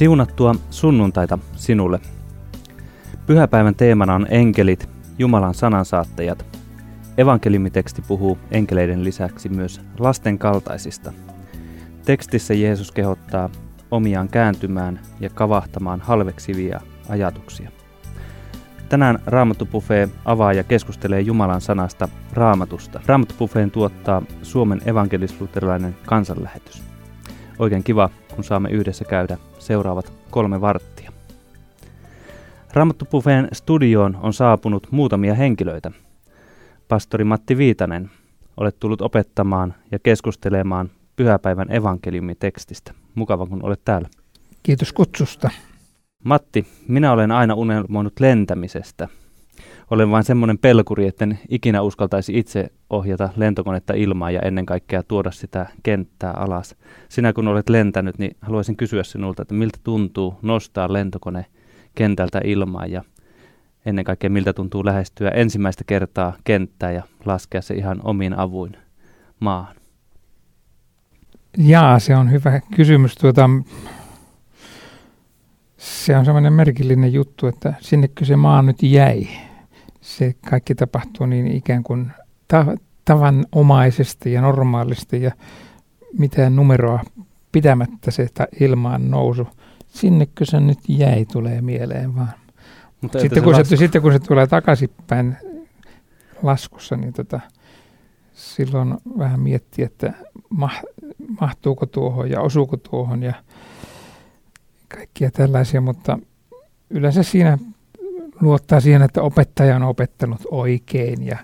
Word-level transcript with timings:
Siunattua 0.00 0.54
sunnuntaita 0.70 1.38
sinulle. 1.56 2.00
Pyhäpäivän 3.26 3.74
teemana 3.74 4.14
on 4.14 4.26
enkelit, 4.30 4.88
Jumalan 5.18 5.54
sanansaattajat. 5.54 6.58
Evankeliumiteksti 7.18 8.02
puhuu 8.02 8.38
enkeleiden 8.50 9.04
lisäksi 9.04 9.48
myös 9.48 9.80
lasten 9.98 10.38
kaltaisista. 10.38 11.12
Tekstissä 12.04 12.54
Jeesus 12.54 12.92
kehottaa 12.92 13.50
omiaan 13.90 14.28
kääntymään 14.28 15.00
ja 15.20 15.30
kavahtamaan 15.30 16.00
halveksivia 16.00 16.80
ajatuksia. 17.08 17.70
Tänään 18.88 19.18
Raamattu 19.26 19.68
avaa 20.24 20.52
ja 20.52 20.64
keskustelee 20.64 21.20
Jumalan 21.20 21.60
sanasta 21.60 22.08
Raamatusta. 22.32 23.00
Raamattu 23.06 23.34
tuottaa 23.70 24.22
Suomen 24.42 24.80
evankelisluterilainen 24.86 25.96
kansanlähetys. 26.06 26.82
Oikein 27.58 27.84
kiva, 27.84 28.10
kun 28.34 28.44
saamme 28.44 28.68
yhdessä 28.68 29.04
käydä 29.04 29.38
seuraavat 29.70 30.12
kolme 30.30 30.60
varttia. 30.60 31.12
Raamattu 32.72 33.04
studioon 33.52 34.18
on 34.22 34.32
saapunut 34.32 34.86
muutamia 34.90 35.34
henkilöitä. 35.34 35.90
Pastori 36.88 37.24
Matti 37.24 37.56
Viitanen, 37.56 38.10
olet 38.56 38.76
tullut 38.80 39.02
opettamaan 39.02 39.74
ja 39.92 39.98
keskustelemaan 39.98 40.90
pyhäpäivän 41.16 41.72
evankeliumitekstistä. 41.72 42.94
Mukava, 43.14 43.46
kun 43.46 43.64
olet 43.64 43.80
täällä. 43.84 44.08
Kiitos 44.62 44.92
kutsusta. 44.92 45.50
Matti, 46.24 46.66
minä 46.88 47.12
olen 47.12 47.30
aina 47.30 47.54
unelmoinut 47.54 48.20
lentämisestä. 48.20 49.08
Olen 49.90 50.10
vain 50.10 50.24
semmoinen 50.24 50.58
pelkuri, 50.58 51.06
että 51.06 51.24
en 51.24 51.38
ikinä 51.48 51.82
uskaltaisi 51.82 52.38
itse 52.38 52.72
ohjata 52.90 53.28
lentokonetta 53.36 53.94
ilmaan 53.94 54.34
ja 54.34 54.40
ennen 54.40 54.66
kaikkea 54.66 55.02
tuoda 55.02 55.30
sitä 55.30 55.66
kenttää 55.82 56.32
alas. 56.32 56.76
Sinä 57.08 57.32
kun 57.32 57.48
olet 57.48 57.68
lentänyt, 57.68 58.18
niin 58.18 58.36
haluaisin 58.40 58.76
kysyä 58.76 59.02
sinulta, 59.02 59.42
että 59.42 59.54
miltä 59.54 59.78
tuntuu 59.84 60.34
nostaa 60.42 60.92
lentokone 60.92 61.46
kentältä 61.94 62.40
ilmaan 62.44 62.90
ja 62.90 63.04
ennen 63.86 64.04
kaikkea 64.04 64.30
miltä 64.30 64.52
tuntuu 64.52 64.84
lähestyä 64.84 65.28
ensimmäistä 65.30 65.84
kertaa 65.86 66.36
kenttää 66.44 66.92
ja 66.92 67.02
laskea 67.24 67.62
se 67.62 67.74
ihan 67.74 68.00
omiin 68.04 68.38
avuin 68.38 68.76
maahan? 69.40 69.74
Jaa, 71.58 71.98
se 71.98 72.16
on 72.16 72.30
hyvä 72.30 72.60
kysymys. 72.76 73.14
Tuota, 73.14 73.50
se 75.76 76.16
on 76.16 76.24
semmoinen 76.24 76.52
merkillinen 76.52 77.12
juttu, 77.12 77.46
että 77.46 77.74
sinnekö 77.80 78.24
se 78.24 78.36
maa 78.36 78.62
nyt 78.62 78.82
jäi. 78.82 79.28
Se 80.16 80.34
kaikki 80.50 80.74
tapahtuu 80.74 81.26
niin 81.26 81.46
ikään 81.46 81.82
kuin 81.82 82.12
ta- 82.48 82.76
tavanomaisesti 83.04 84.32
ja 84.32 84.40
normaalisti 84.40 85.22
ja 85.22 85.30
mitään 86.18 86.56
numeroa 86.56 87.04
pitämättä 87.52 88.10
se 88.10 88.26
ilmaan 88.60 89.10
nousu. 89.10 89.48
Sinnekö 89.86 90.44
se 90.44 90.60
nyt 90.60 90.78
jäi, 90.88 91.24
tulee 91.24 91.60
mieleen 91.60 92.16
vaan. 92.16 92.32
Mutta 93.00 93.20
sitten, 93.20 93.42
kun 93.42 93.54
se, 93.54 93.64
se, 93.64 93.76
sitten 93.76 94.02
kun 94.02 94.12
se 94.12 94.18
tulee 94.18 94.46
takaisinpäin 94.46 95.36
laskussa, 96.42 96.96
niin 96.96 97.12
tota, 97.12 97.40
silloin 98.34 98.94
vähän 99.18 99.40
miettii, 99.40 99.84
että 99.84 100.12
mahtuuko 101.40 101.86
tuohon 101.86 102.30
ja 102.30 102.40
osuuko 102.40 102.76
tuohon 102.76 103.22
ja 103.22 103.34
kaikkia 104.96 105.30
tällaisia, 105.30 105.80
mutta 105.80 106.18
yleensä 106.90 107.22
siinä 107.22 107.58
luottaa 108.40 108.80
siihen, 108.80 109.02
että 109.02 109.22
opettaja 109.22 109.76
on 109.76 109.82
opettanut 109.82 110.40
oikein 110.50 111.26
ja, 111.26 111.38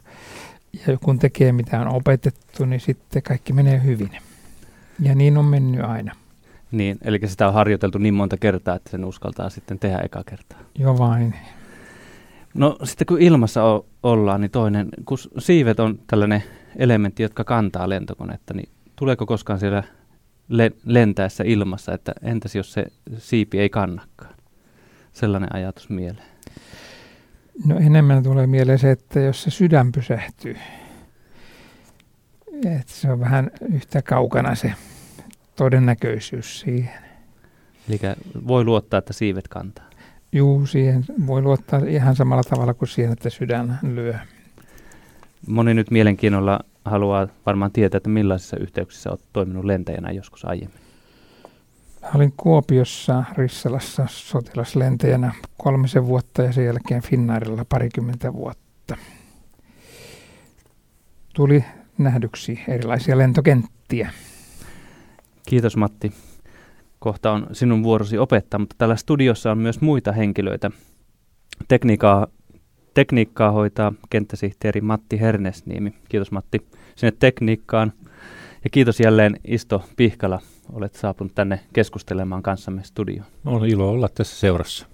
ja 0.86 0.98
kun 0.98 1.18
tekee 1.18 1.52
mitä 1.52 1.80
on 1.80 1.88
opetettu, 1.88 2.64
niin 2.64 2.80
sitten 2.80 3.22
kaikki 3.22 3.52
menee 3.52 3.84
hyvin. 3.84 4.10
Ja 5.00 5.14
niin 5.14 5.38
on 5.38 5.44
mennyt 5.44 5.84
aina. 5.84 6.14
Niin, 6.72 6.98
eli 7.02 7.20
sitä 7.24 7.48
on 7.48 7.54
harjoiteltu 7.54 7.98
niin 7.98 8.14
monta 8.14 8.36
kertaa, 8.36 8.74
että 8.76 8.90
sen 8.90 9.04
uskaltaa 9.04 9.50
sitten 9.50 9.78
tehdä 9.78 9.98
eka 9.98 10.22
kertaa. 10.26 10.58
Joo 10.78 10.98
vain. 10.98 11.34
No 12.54 12.76
sitten 12.84 13.06
kun 13.06 13.20
ilmassa 13.22 13.64
o- 13.64 13.86
ollaan, 14.02 14.40
niin 14.40 14.50
toinen, 14.50 14.88
kun 15.04 15.18
siivet 15.38 15.80
on 15.80 15.98
tällainen 16.06 16.42
elementti, 16.76 17.22
jotka 17.22 17.44
kantaa 17.44 17.88
lentokonetta, 17.88 18.54
niin 18.54 18.68
tuleeko 18.96 19.26
koskaan 19.26 19.58
siellä 19.58 19.82
le- 20.48 20.72
lentäessä 20.84 21.44
ilmassa, 21.46 21.92
että 21.94 22.12
entäs 22.22 22.54
jos 22.54 22.72
se 22.72 22.86
siipi 23.18 23.58
ei 23.58 23.68
kannakaan? 23.68 24.34
Sellainen 25.12 25.54
ajatus 25.54 25.88
mieleen. 25.88 26.35
No 27.64 27.78
enemmän 27.78 28.22
tulee 28.22 28.46
mieleen 28.46 28.78
se, 28.78 28.90
että 28.90 29.20
jos 29.20 29.42
se 29.42 29.50
sydän 29.50 29.92
pysähtyy, 29.92 30.56
että 32.64 32.92
se 32.92 33.12
on 33.12 33.20
vähän 33.20 33.50
yhtä 33.72 34.02
kaukana 34.02 34.54
se 34.54 34.72
todennäköisyys 35.56 36.60
siihen. 36.60 37.02
Eli 37.88 37.98
voi 38.46 38.64
luottaa, 38.64 38.98
että 38.98 39.12
siivet 39.12 39.48
kantaa. 39.48 39.90
Juu, 40.32 40.66
siihen 40.66 41.04
voi 41.26 41.42
luottaa 41.42 41.80
ihan 41.88 42.16
samalla 42.16 42.42
tavalla 42.42 42.74
kuin 42.74 42.88
siihen, 42.88 43.12
että 43.12 43.30
sydän 43.30 43.78
lyö. 43.82 44.14
Moni 45.46 45.74
nyt 45.74 45.90
mielenkiinnolla 45.90 46.60
haluaa 46.84 47.28
varmaan 47.46 47.72
tietää, 47.72 47.96
että 47.96 48.08
millaisissa 48.08 48.56
yhteyksissä 48.56 49.10
olet 49.10 49.24
toiminut 49.32 49.64
lentäjänä 49.64 50.10
joskus 50.10 50.44
aiemmin. 50.44 50.85
Olin 52.14 52.32
Kuopiossa 52.36 53.24
Rissalassa 53.36 54.06
sotilaslentäjänä 54.10 55.34
kolmisen 55.58 56.06
vuotta 56.06 56.42
ja 56.42 56.52
sen 56.52 56.64
jälkeen 56.64 57.02
Finnairilla 57.02 57.64
parikymmentä 57.68 58.32
vuotta. 58.32 58.96
Tuli 61.34 61.64
nähdyksi 61.98 62.60
erilaisia 62.68 63.18
lentokenttiä. 63.18 64.10
Kiitos 65.48 65.76
Matti. 65.76 66.12
Kohta 66.98 67.32
on 67.32 67.46
sinun 67.52 67.82
vuorosi 67.82 68.18
opettaa, 68.18 68.60
mutta 68.60 68.74
täällä 68.78 68.96
studiossa 68.96 69.50
on 69.50 69.58
myös 69.58 69.80
muita 69.80 70.12
henkilöitä. 70.12 70.70
Tekniikkaa, 71.68 72.26
tekniikkaa 72.94 73.50
hoitaa 73.50 73.92
kenttäsihteeri 74.10 74.80
Matti 74.80 75.20
Hernesniemi. 75.20 75.94
Kiitos 76.08 76.32
Matti 76.32 76.66
sinne 76.96 77.12
tekniikkaan. 77.18 77.92
Ja 78.66 78.70
kiitos 78.70 79.00
jälleen 79.00 79.40
Isto 79.44 79.84
Pihkala, 79.96 80.40
olet 80.72 80.94
saapunut 80.94 81.34
tänne 81.34 81.60
keskustelemaan 81.72 82.42
kanssamme 82.42 82.82
studioon. 82.84 83.26
On 83.44 83.66
ilo 83.66 83.90
olla 83.90 84.08
tässä 84.08 84.40
seurassa. 84.40 84.86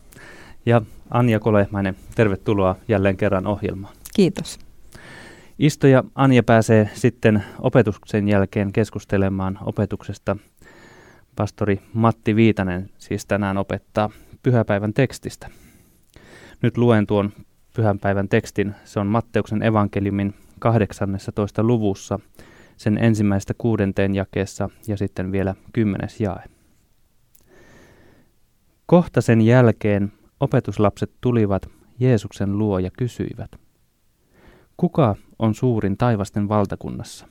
Ja 0.66 0.82
Anja 1.10 1.40
Kolehmainen, 1.40 1.96
tervetuloa 2.14 2.76
jälleen 2.88 3.16
kerran 3.16 3.46
ohjelmaan. 3.46 3.94
Kiitos. 4.14 4.58
Isto 5.58 5.86
ja 5.86 6.04
Anja 6.14 6.42
pääsee 6.42 6.90
sitten 6.94 7.44
opetuksen 7.58 8.28
jälkeen 8.28 8.72
keskustelemaan 8.72 9.58
opetuksesta. 9.64 10.36
Pastori 11.36 11.80
Matti 11.92 12.36
Viitanen 12.36 12.90
siis 12.98 13.26
tänään 13.26 13.58
opettaa 13.58 14.10
pyhäpäivän 14.42 14.94
tekstistä. 14.94 15.50
Nyt 16.62 16.78
luen 16.78 17.06
tuon 17.06 17.32
pyhänpäivän 17.76 18.28
tekstin. 18.28 18.74
Se 18.84 19.00
on 19.00 19.06
Matteuksen 19.06 19.62
evankeliumin 19.62 20.34
18 20.58 21.62
luvussa, 21.62 22.20
sen 22.82 22.98
ensimmäistä 22.98 23.54
kuudenteen 23.59 24.15
jakeessa 24.15 24.69
ja 24.87 24.97
sitten 24.97 25.32
vielä 25.32 25.54
kymmenes 25.72 26.20
jae. 26.20 26.44
Kohta 28.87 29.20
sen 29.20 29.41
jälkeen 29.41 30.12
opetuslapset 30.41 31.12
tulivat 31.20 31.69
Jeesuksen 32.00 32.59
luo 32.59 32.78
ja 32.78 32.91
kysyivät, 32.98 33.50
Kuka 34.76 35.16
on 35.38 35.54
suurin 35.54 35.97
taivasten 35.97 36.48
valtakunnassa? 36.48 37.28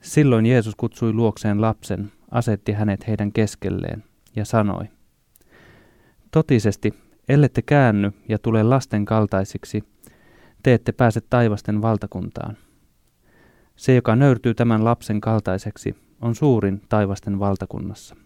Silloin 0.00 0.46
Jeesus 0.46 0.74
kutsui 0.76 1.12
luokseen 1.12 1.60
lapsen, 1.60 2.12
asetti 2.30 2.72
hänet 2.72 3.06
heidän 3.06 3.32
keskelleen 3.32 4.04
ja 4.36 4.44
sanoi, 4.44 4.84
Totisesti, 6.30 6.94
ellette 7.28 7.62
käänny 7.62 8.12
ja 8.28 8.38
tule 8.38 8.62
lasten 8.62 9.04
kaltaisiksi, 9.04 9.84
te 10.62 10.74
ette 10.74 10.92
pääse 10.92 11.20
taivasten 11.20 11.82
valtakuntaan. 11.82 12.56
Se, 13.76 13.94
joka 13.94 14.16
nöyrtyy 14.16 14.54
tämän 14.54 14.84
lapsen 14.84 15.20
kaltaiseksi, 15.20 15.96
on 16.20 16.34
suurin 16.34 16.82
taivasten 16.88 17.38
valtakunnassa. 17.38 18.16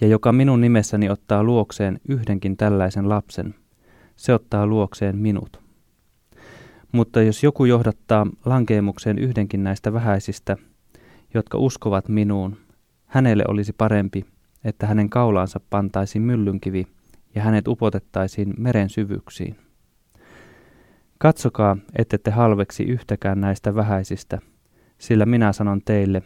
Ja 0.00 0.06
joka 0.06 0.32
minun 0.32 0.60
nimessäni 0.60 1.10
ottaa 1.10 1.44
luokseen 1.44 2.00
yhdenkin 2.08 2.56
tällaisen 2.56 3.08
lapsen, 3.08 3.54
se 4.16 4.34
ottaa 4.34 4.66
luokseen 4.66 5.16
minut. 5.16 5.60
Mutta 6.92 7.22
jos 7.22 7.42
joku 7.42 7.64
johdattaa 7.64 8.26
lankeemukseen 8.44 9.18
yhdenkin 9.18 9.64
näistä 9.64 9.92
vähäisistä, 9.92 10.56
jotka 11.34 11.58
uskovat 11.58 12.08
minuun, 12.08 12.56
hänelle 13.06 13.44
olisi 13.48 13.72
parempi, 13.72 14.24
että 14.64 14.86
hänen 14.86 15.10
kaulaansa 15.10 15.60
pantaisiin 15.70 16.22
myllynkivi 16.22 16.86
ja 17.34 17.42
hänet 17.42 17.68
upotettaisiin 17.68 18.54
meren 18.58 18.90
syvyyksiin. 18.90 19.67
Katsokaa, 21.20 21.76
ette 21.96 22.18
te 22.18 22.30
halveksi 22.30 22.82
yhtäkään 22.82 23.40
näistä 23.40 23.74
vähäisistä, 23.74 24.38
sillä 24.98 25.26
minä 25.26 25.52
sanon 25.52 25.80
teille, 25.84 26.22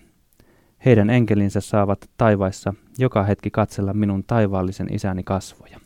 heidän 0.84 1.10
enkelinsä 1.10 1.60
saavat 1.60 2.10
taivaissa 2.16 2.74
joka 2.98 3.22
hetki 3.22 3.50
katsella 3.50 3.94
minun 3.94 4.24
taivaallisen 4.24 4.94
isäni 4.94 5.22
kasvoja. 5.22 5.80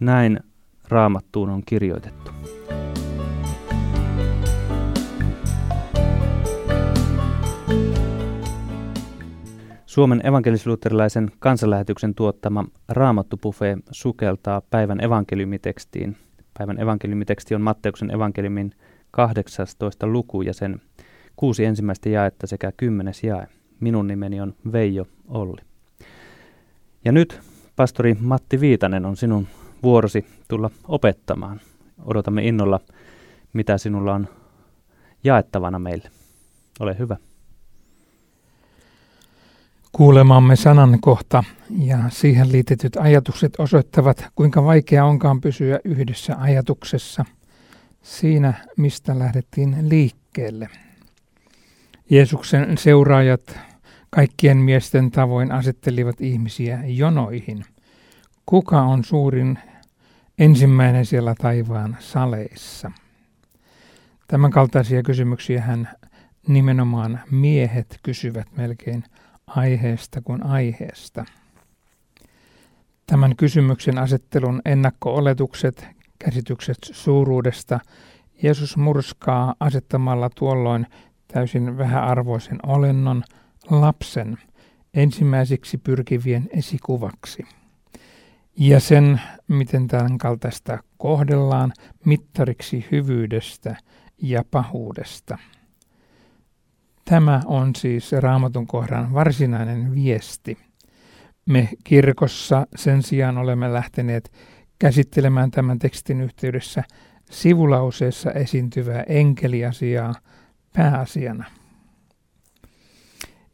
Näin 0.00 0.40
raamattuun 0.88 1.50
on 1.50 1.62
kirjoitettu. 1.66 2.30
Suomen 9.86 10.26
evankelisluterilaisen 10.26 11.30
kansanlähetyksen 11.38 12.14
tuottama 12.14 12.64
Raamattupufe 12.88 13.78
sukeltaa 13.90 14.60
päivän 14.60 15.04
evankeliumitekstiin. 15.04 16.16
Päivän 16.60 16.80
evankeliumiteksti 16.80 17.54
on 17.54 17.60
Matteuksen 17.60 18.10
evankeliumin 18.10 18.74
18 19.10 20.06
luku 20.06 20.42
ja 20.42 20.54
sen 20.54 20.80
kuusi 21.36 21.64
ensimmäistä 21.64 22.08
jaetta 22.08 22.46
sekä 22.46 22.72
kymmenes 22.76 23.24
jae. 23.24 23.46
Minun 23.80 24.06
nimeni 24.06 24.40
on 24.40 24.54
Veijo 24.72 25.06
Olli. 25.28 25.60
Ja 27.04 27.12
nyt 27.12 27.40
pastori 27.76 28.16
Matti 28.20 28.60
Viitanen 28.60 29.06
on 29.06 29.16
sinun 29.16 29.46
vuorosi 29.82 30.26
tulla 30.48 30.70
opettamaan. 30.88 31.60
Odotamme 32.04 32.42
innolla, 32.42 32.80
mitä 33.52 33.78
sinulla 33.78 34.14
on 34.14 34.28
jaettavana 35.24 35.78
meille. 35.78 36.10
Ole 36.80 36.98
hyvä. 36.98 37.16
Kuulemamme 39.92 40.56
sanankohta 40.56 41.44
ja 41.78 41.98
siihen 42.08 42.52
liitetyt 42.52 42.96
ajatukset 42.96 43.52
osoittavat, 43.58 44.26
kuinka 44.34 44.64
vaikea 44.64 45.04
onkaan 45.04 45.40
pysyä 45.40 45.80
yhdessä 45.84 46.36
ajatuksessa 46.38 47.24
siinä, 48.02 48.54
mistä 48.76 49.18
lähdettiin 49.18 49.76
liikkeelle. 49.88 50.68
Jeesuksen 52.10 52.78
seuraajat 52.78 53.58
kaikkien 54.10 54.56
miesten 54.56 55.10
tavoin 55.10 55.52
asettelivat 55.52 56.20
ihmisiä 56.20 56.80
jonoihin. 56.84 57.64
Kuka 58.46 58.82
on 58.82 59.04
suurin 59.04 59.58
ensimmäinen 60.38 61.06
siellä 61.06 61.34
taivaan 61.34 61.96
saleissa? 62.00 62.92
Tämän 64.28 64.50
kaltaisia 64.50 65.02
kysymyksiä 65.02 65.60
hän 65.60 65.88
nimenomaan 66.48 67.20
miehet 67.30 67.98
kysyvät 68.02 68.46
melkein 68.56 69.04
aiheesta 69.56 70.20
kuin 70.20 70.46
aiheesta. 70.46 71.24
Tämän 73.06 73.36
kysymyksen 73.36 73.98
asettelun 73.98 74.62
ennakko-oletukset, 74.64 75.86
käsitykset 76.18 76.78
suuruudesta 76.82 77.80
Jeesus 78.42 78.76
murskaa 78.76 79.54
asettamalla 79.60 80.30
tuolloin 80.34 80.86
täysin 81.28 81.78
vähäarvoisen 81.78 82.58
olennon 82.66 83.24
lapsen 83.70 84.38
ensimmäiseksi 84.94 85.78
pyrkivien 85.78 86.48
esikuvaksi. 86.50 87.44
Ja 88.58 88.80
sen, 88.80 89.20
miten 89.48 89.88
tämän 89.88 90.18
kaltaista 90.18 90.78
kohdellaan, 90.98 91.72
mittariksi 92.04 92.86
hyvyydestä 92.90 93.76
ja 94.22 94.44
pahuudesta. 94.50 95.38
Tämä 97.10 97.40
on 97.46 97.74
siis 97.76 98.12
raamatun 98.12 98.66
kohdan 98.66 99.14
varsinainen 99.14 99.94
viesti. 99.94 100.58
Me 101.46 101.68
kirkossa 101.84 102.66
sen 102.76 103.02
sijaan 103.02 103.38
olemme 103.38 103.72
lähteneet 103.72 104.32
käsittelemään 104.78 105.50
tämän 105.50 105.78
tekstin 105.78 106.20
yhteydessä 106.20 106.84
sivulauseessa 107.30 108.32
esiintyvää 108.32 109.02
enkeliasiaa 109.02 110.14
pääasiana. 110.72 111.44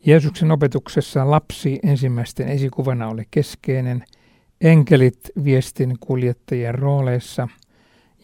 Jeesuksen 0.06 0.50
opetuksessa 0.50 1.30
lapsi 1.30 1.80
ensimmäisten 1.82 2.48
esikuvana 2.48 3.08
oli 3.08 3.24
keskeinen, 3.30 4.04
enkelit 4.60 5.30
viestin 5.44 5.94
kuljettajien 6.00 6.74
rooleissa 6.74 7.48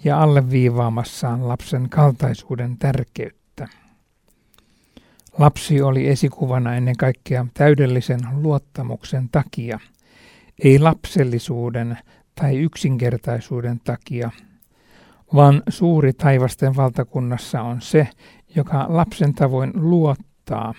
ja 0.04 0.22
alleviivaamassaan 0.22 1.48
lapsen 1.48 1.88
kaltaisuuden 1.88 2.78
tärkeyttä. 2.78 3.41
Lapsi 5.38 5.82
oli 5.82 6.08
esikuvana 6.08 6.74
ennen 6.74 6.96
kaikkea 6.96 7.46
täydellisen 7.54 8.20
luottamuksen 8.32 9.28
takia, 9.32 9.80
ei 10.64 10.78
lapsellisuuden 10.78 11.98
tai 12.40 12.58
yksinkertaisuuden 12.58 13.80
takia, 13.84 14.30
vaan 15.34 15.62
suuri 15.68 16.12
taivasten 16.12 16.76
valtakunnassa 16.76 17.62
on 17.62 17.80
se, 17.80 18.08
joka 18.56 18.86
lapsen 18.88 19.34
tavoin 19.34 19.72
luottaa 19.74 20.74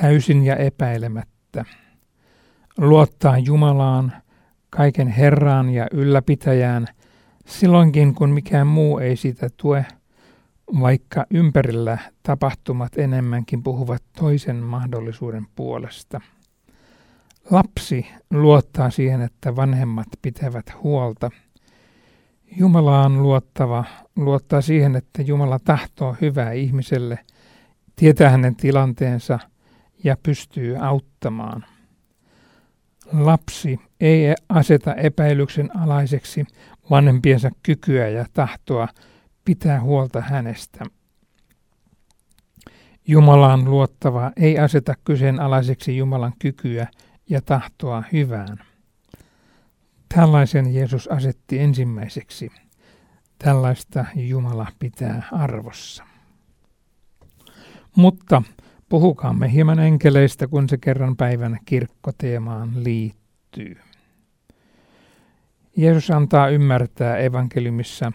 täysin 0.00 0.44
ja 0.44 0.56
epäilemättä. 0.56 1.64
Luottaa 2.78 3.38
Jumalaan, 3.38 4.12
kaiken 4.70 5.08
Herraan 5.08 5.70
ja 5.70 5.86
ylläpitäjään, 5.92 6.86
silloinkin 7.46 8.14
kun 8.14 8.30
mikään 8.30 8.66
muu 8.66 8.98
ei 8.98 9.16
sitä 9.16 9.48
tue– 9.56 9.86
vaikka 10.80 11.26
ympärillä 11.30 11.98
tapahtumat 12.22 12.98
enemmänkin 12.98 13.62
puhuvat 13.62 14.02
toisen 14.18 14.56
mahdollisuuden 14.56 15.46
puolesta. 15.54 16.20
Lapsi 17.50 18.06
luottaa 18.30 18.90
siihen, 18.90 19.22
että 19.22 19.56
vanhemmat 19.56 20.08
pitävät 20.22 20.82
huolta. 20.82 21.30
Jumalaan 22.56 23.22
luottava 23.22 23.84
luottaa 24.16 24.60
siihen, 24.60 24.96
että 24.96 25.22
Jumala 25.22 25.58
tahtoo 25.58 26.16
hyvää 26.20 26.52
ihmiselle, 26.52 27.18
tietää 27.96 28.30
hänen 28.30 28.56
tilanteensa 28.56 29.38
ja 30.04 30.16
pystyy 30.22 30.76
auttamaan. 30.76 31.64
Lapsi 33.12 33.80
ei 34.00 34.34
aseta 34.48 34.94
epäilyksen 34.94 35.76
alaiseksi 35.76 36.44
vanhempiensa 36.90 37.50
kykyä 37.62 38.08
ja 38.08 38.26
tahtoa 38.32 38.88
pitää 39.50 39.80
huolta 39.80 40.20
hänestä. 40.20 40.84
Jumalaan 43.06 43.64
luottava 43.64 44.32
ei 44.36 44.58
aseta 44.58 44.94
kyseenalaiseksi 45.04 45.96
Jumalan 45.96 46.32
kykyä 46.38 46.86
ja 47.28 47.42
tahtoa 47.42 48.02
hyvään. 48.12 48.58
Tällaisen 50.14 50.74
Jeesus 50.74 51.08
asetti 51.08 51.58
ensimmäiseksi. 51.58 52.52
Tällaista 53.38 54.04
Jumala 54.16 54.66
pitää 54.78 55.22
arvossa. 55.32 56.04
Mutta 57.96 58.42
puhukaamme 58.88 59.52
hieman 59.52 59.78
enkeleistä, 59.78 60.46
kun 60.48 60.68
se 60.68 60.78
kerran 60.78 61.16
päivän 61.16 61.58
kirkkoteemaan 61.64 62.84
liittyy. 62.84 63.76
Jeesus 65.76 66.10
antaa 66.10 66.48
ymmärtää 66.48 67.16
evankeliumissa, 67.16 68.12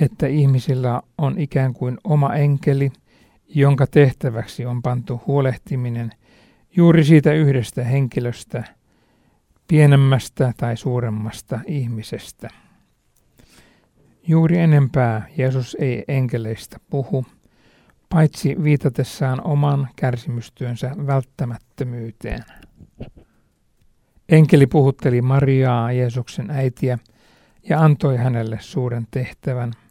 että 0.00 0.26
ihmisillä 0.26 1.02
on 1.18 1.38
ikään 1.38 1.72
kuin 1.72 1.98
oma 2.04 2.34
enkeli, 2.34 2.92
jonka 3.48 3.86
tehtäväksi 3.86 4.66
on 4.66 4.82
pantu 4.82 5.22
huolehtiminen 5.26 6.10
juuri 6.76 7.04
siitä 7.04 7.32
yhdestä 7.32 7.84
henkilöstä, 7.84 8.64
pienemmästä 9.68 10.52
tai 10.56 10.76
suuremmasta 10.76 11.60
ihmisestä. 11.66 12.48
Juuri 14.26 14.58
enempää 14.58 15.26
Jeesus 15.36 15.76
ei 15.80 16.04
enkeleistä 16.08 16.76
puhu, 16.90 17.26
paitsi 18.08 18.56
viitatessaan 18.62 19.46
oman 19.46 19.88
kärsimystyönsä 19.96 20.90
välttämättömyyteen. 21.06 22.44
Enkeli 24.28 24.66
puhutteli 24.66 25.22
Mariaa, 25.22 25.92
Jeesuksen 25.92 26.50
äitiä, 26.50 26.98
ja 27.68 27.80
antoi 27.80 28.16
hänelle 28.16 28.58
suuren 28.60 29.06
tehtävän– 29.10 29.72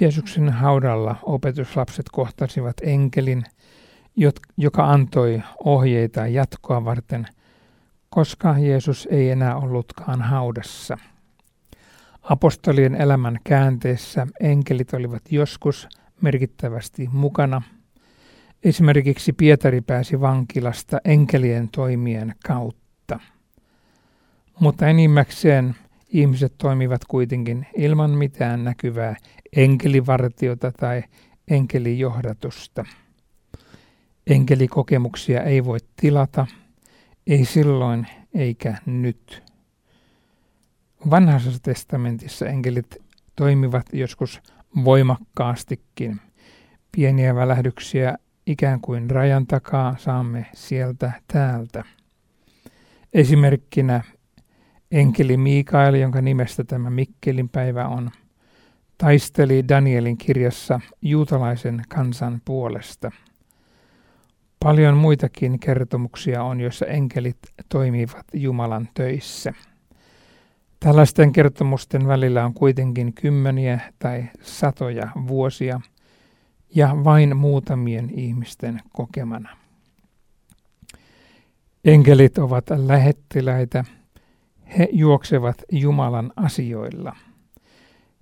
Jeesuksen 0.00 0.48
haudalla 0.48 1.16
opetuslapset 1.22 2.06
kohtasivat 2.12 2.76
enkelin, 2.82 3.44
joka 4.56 4.90
antoi 4.90 5.42
ohjeita 5.64 6.26
jatkoa 6.26 6.84
varten, 6.84 7.26
koska 8.10 8.58
Jeesus 8.58 9.08
ei 9.10 9.30
enää 9.30 9.56
ollutkaan 9.56 10.22
haudassa. 10.22 10.98
Apostolien 12.22 12.94
elämän 12.94 13.38
käänteessä 13.44 14.26
enkelit 14.40 14.94
olivat 14.94 15.22
joskus 15.30 15.88
merkittävästi 16.20 17.08
mukana. 17.12 17.62
Esimerkiksi 18.62 19.32
Pietari 19.32 19.80
pääsi 19.80 20.20
vankilasta 20.20 20.98
enkelien 21.04 21.68
toimien 21.68 22.34
kautta. 22.46 23.20
Mutta 24.60 24.86
enimmäkseen 24.88 25.74
ihmiset 26.14 26.54
toimivat 26.58 27.04
kuitenkin 27.04 27.66
ilman 27.76 28.10
mitään 28.10 28.64
näkyvää 28.64 29.16
enkelivartiota 29.56 30.72
tai 30.72 31.02
enkelijohdatusta. 31.48 32.84
Enkelikokemuksia 34.26 35.42
ei 35.42 35.64
voi 35.64 35.78
tilata, 35.96 36.46
ei 37.26 37.44
silloin 37.44 38.06
eikä 38.34 38.76
nyt. 38.86 39.42
Vanhassa 41.10 41.62
testamentissa 41.62 42.46
enkelit 42.46 42.96
toimivat 43.36 43.86
joskus 43.92 44.40
voimakkaastikin. 44.84 46.20
Pieniä 46.92 47.34
välähdyksiä 47.34 48.18
ikään 48.46 48.80
kuin 48.80 49.10
rajan 49.10 49.46
takaa 49.46 49.96
saamme 49.98 50.46
sieltä 50.54 51.12
täältä. 51.32 51.84
Esimerkkinä 53.14 54.02
enkeli 54.94 55.36
Mikael, 55.36 55.94
jonka 55.94 56.20
nimestä 56.20 56.64
tämä 56.64 56.90
Mikkelin 56.90 57.48
päivä 57.48 57.88
on– 57.88 58.10
taisteli 58.98 59.68
Danielin 59.68 60.18
kirjassa 60.18 60.80
juutalaisen 61.02 61.82
kansan 61.88 62.40
puolesta. 62.44 63.10
Paljon 64.60 64.96
muitakin 64.96 65.58
kertomuksia 65.58 66.42
on, 66.42 66.60
joissa 66.60 66.86
enkelit 66.86 67.38
toimivat 67.68 68.26
Jumalan 68.34 68.88
töissä. 68.94 69.52
Tällaisten 70.80 71.32
kertomusten 71.32 72.06
välillä 72.06 72.44
on 72.44 72.54
kuitenkin 72.54 73.14
kymmeniä 73.14 73.80
tai 73.98 74.24
satoja 74.42 75.08
vuosia 75.28 75.80
ja 76.74 76.96
vain 77.04 77.36
muutamien 77.36 78.10
ihmisten 78.10 78.80
kokemana. 78.92 79.56
Enkelit 81.84 82.38
ovat 82.38 82.64
lähettiläitä, 82.76 83.84
he 84.78 84.88
juoksevat 84.92 85.62
Jumalan 85.72 86.32
asioilla. 86.36 87.16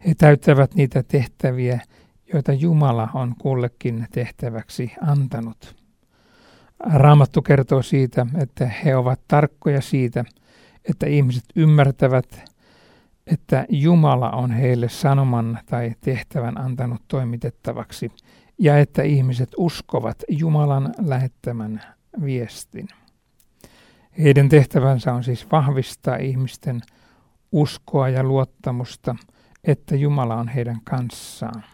He 0.06 0.14
täyttävät 0.14 0.75
niitä 0.75 1.02
tehtäviä, 1.02 1.80
joita 2.32 2.52
Jumala 2.52 3.09
on 3.14 3.35
kullekin 3.38 4.06
tehtäväksi 4.12 4.92
antanut. 5.00 5.76
Raamattu 6.94 7.42
kertoo 7.42 7.82
siitä, 7.82 8.26
että 8.38 8.66
he 8.66 8.97
ovat 8.97 9.21
tarkkoja 9.28 9.80
siitä, 9.80 10.25
että 10.90 11.06
ihmiset 11.06 11.44
ymmärtävät, 11.56 12.44
että 13.26 13.66
Jumala 13.68 14.30
on 14.30 14.50
heille 14.50 14.88
sanoman 14.88 15.59
tai 15.66 15.92
tehtävän 16.00 16.61
antanut 16.61 17.02
toimitettavaksi 17.09 18.12
ja 18.59 18.78
että 18.78 19.02
ihmiset 19.02 19.50
uskovat 19.56 20.23
Jumalan 20.28 20.94
lähettämän 20.99 21.82
viestin. 22.25 22.88
Heidän 24.19 24.49
tehtävänsä 24.49 25.12
on 25.12 25.25
siis 25.25 25.50
vahvistaa 25.52 26.16
ihmisten 26.16 26.81
uskoa 27.52 28.09
ja 28.09 28.23
luottamusta, 28.23 29.14
että 29.64 29.97
Jumala 29.97 30.35
on 30.35 30.49
heidän 30.49 30.81
kanssaan. 30.85 31.64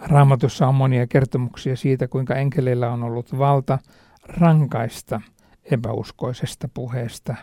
Raamatussa 0.00 0.68
on 0.68 0.74
monia 0.74 1.06
kertomuksia 1.06 1.76
siitä, 1.76 2.08
kuinka 2.08 2.34
enkeleillä 2.34 2.92
on 2.92 3.02
ollut 3.02 3.38
valta 3.38 3.78
rankaista 4.24 5.20
epäuskoisesta 5.64 6.68
puheesta 6.74 7.34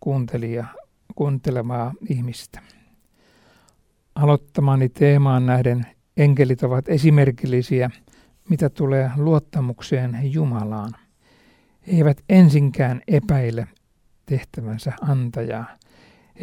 kuuntelija, 0.00 0.64
kuuntelemaa 1.14 1.92
ihmistä. 2.08 2.60
Aloittamani 4.14 4.88
teemaan 4.88 5.46
nähden 5.46 5.86
enkelit 6.16 6.62
ovat 6.62 6.88
esimerkillisiä, 6.88 7.90
mitä 8.48 8.70
tulee 8.70 9.10
luottamukseen 9.16 10.32
Jumalaan. 10.32 11.07
He 11.92 11.96
eivät 11.96 12.24
ensinkään 12.28 13.02
epäile 13.08 13.68
tehtävänsä 14.26 14.92
antajaa. 15.00 15.66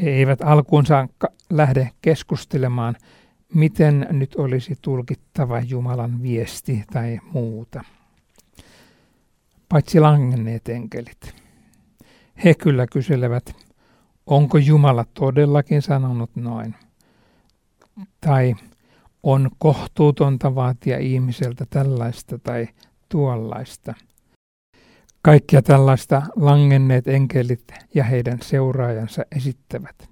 He 0.01 0.09
eivät 0.09 0.41
alkuunsa 0.41 1.07
lähde 1.49 1.91
keskustelemaan 2.01 2.95
miten 3.55 4.07
nyt 4.11 4.35
olisi 4.35 4.75
tulkittava 4.81 5.59
Jumalan 5.59 6.23
viesti 6.23 6.83
tai 6.93 7.19
muuta. 7.31 7.83
Paitsi 9.69 9.99
langenneet 9.99 10.69
enkelit. 10.69 11.35
He 12.43 12.53
kyllä 12.53 12.87
kyselevät, 12.87 13.55
onko 14.25 14.57
Jumala 14.57 15.05
todellakin 15.13 15.81
sanonut 15.81 16.35
noin? 16.35 16.75
Tai 18.21 18.55
on 19.23 19.49
kohtuutonta 19.57 20.55
vaatia 20.55 20.97
ihmiseltä 20.97 21.65
tällaista 21.69 22.39
tai 22.39 22.67
tuollaista. 23.09 23.93
Kaikkia 25.25 25.61
tällaista 25.61 26.21
langenneet 26.35 27.07
enkelit 27.07 27.73
ja 27.93 28.03
heidän 28.03 28.37
seuraajansa 28.41 29.25
esittävät. 29.35 30.09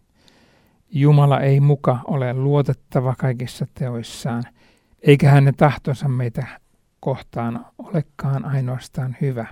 Jumala 0.92 1.40
ei 1.40 1.60
muka 1.60 2.00
ole 2.08 2.34
luotettava 2.34 3.16
kaikissa 3.18 3.68
teoissaan, 3.74 4.44
eikä 5.02 5.30
hänen 5.30 5.56
tahtonsa 5.56 6.08
meitä 6.08 6.48
kohtaan 7.00 7.66
olekaan 7.78 8.46
ainoastaan 8.46 9.18
hyvä. 9.22 9.46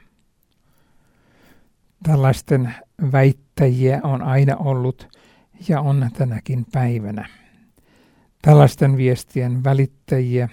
Tällaisten 2.03 2.73
väittäjiä 3.11 3.99
on 4.03 4.21
aina 4.21 4.55
ollut 4.55 5.17
ja 5.69 5.81
on 5.81 6.09
tänäkin 6.13 6.65
päivänä. 6.71 7.29
Tällaisten 8.41 8.97
viestien 8.97 9.63
välittäjiä 9.63 10.49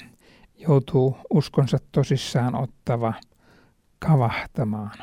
joutuu 0.59 1.17
uskonsa 1.31 1.79
tosissaan 1.93 2.55
ottava 2.55 3.15
kavahtamaan. 3.99 4.99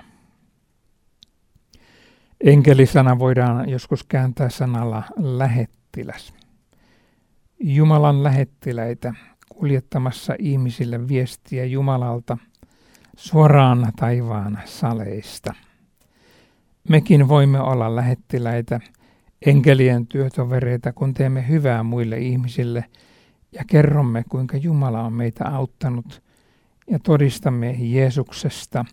Enkelisana 2.43 3.19
voidaan 3.19 3.69
joskus 3.69 4.03
kääntää 4.03 4.49
sanalla 4.49 5.03
lähettiläs. 5.17 6.33
Jumalan 7.59 8.23
lähettiläitä 8.23 9.13
kuljettamassa 9.49 10.35
ihmisille 10.39 11.07
viestiä 11.07 11.65
Jumalalta 11.65 12.37
suoraan 13.15 13.91
taivaan 13.95 14.59
saleista. 14.65 15.53
Mekin 16.89 17.27
voimme 17.27 17.59
olla 17.59 17.95
lähettiläitä, 17.95 18.79
enkelien 19.45 20.07
työtovereita, 20.07 20.93
kun 20.93 21.13
teemme 21.13 21.47
hyvää 21.47 21.83
muille 21.83 22.17
ihmisille 22.17 22.85
ja 23.51 23.63
kerromme, 23.67 24.23
kuinka 24.29 24.57
Jumala 24.57 25.03
on 25.03 25.13
meitä 25.13 25.45
auttanut 25.45 26.25
ja 26.87 26.99
todistamme 26.99 27.75
Jeesuksesta, 27.79 28.85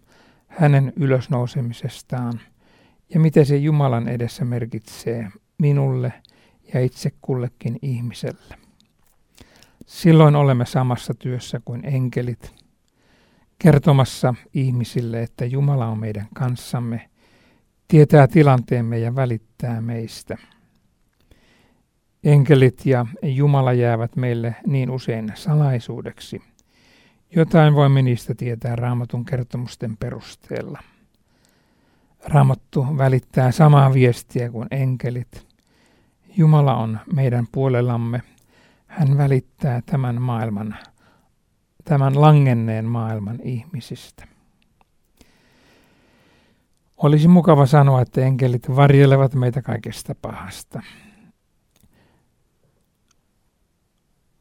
hänen 0.48 0.92
ylösnousemisestaan– 0.96 2.40
ja 3.14 3.20
mitä 3.20 3.44
se 3.44 3.56
Jumalan 3.56 4.08
edessä 4.08 4.44
merkitsee 4.44 5.28
minulle 5.58 6.12
ja 6.74 6.80
itse 6.80 7.12
kullekin 7.20 7.78
ihmiselle. 7.82 8.54
Silloin 9.86 10.36
olemme 10.36 10.66
samassa 10.66 11.14
työssä 11.14 11.60
kuin 11.64 11.84
enkelit, 11.84 12.54
kertomassa 13.58 14.34
ihmisille, 14.54 15.22
että 15.22 15.44
Jumala 15.44 15.86
on 15.86 15.98
meidän 15.98 16.26
kanssamme, 16.34 17.10
tietää 17.88 18.26
tilanteemme 18.26 18.98
ja 18.98 19.14
välittää 19.14 19.80
meistä. 19.80 20.38
Enkelit 22.24 22.86
ja 22.86 23.06
Jumala 23.22 23.72
jäävät 23.72 24.16
meille 24.16 24.56
niin 24.66 24.90
usein 24.90 25.32
salaisuudeksi. 25.34 26.42
Jotain 27.36 27.74
voimme 27.74 28.02
niistä 28.02 28.34
tietää 28.34 28.76
raamatun 28.76 29.24
kertomusten 29.24 29.96
perusteella. 29.96 30.82
Raamattu 32.24 32.86
välittää 32.98 33.52
samaa 33.52 33.94
viestiä 33.94 34.50
kuin 34.50 34.68
enkelit. 34.70 35.46
Jumala 36.36 36.76
on 36.76 37.00
meidän 37.14 37.46
puolellamme. 37.52 38.22
Hän 38.86 39.18
välittää 39.18 39.82
tämän 39.86 40.22
maailman, 40.22 40.76
tämän 41.84 42.20
langenneen 42.20 42.84
maailman 42.84 43.38
ihmisistä. 43.42 44.26
Olisi 46.96 47.28
mukava 47.28 47.66
sanoa, 47.66 48.00
että 48.00 48.20
enkelit 48.20 48.76
varjelevat 48.76 49.34
meitä 49.34 49.62
kaikesta 49.62 50.14
pahasta. 50.22 50.82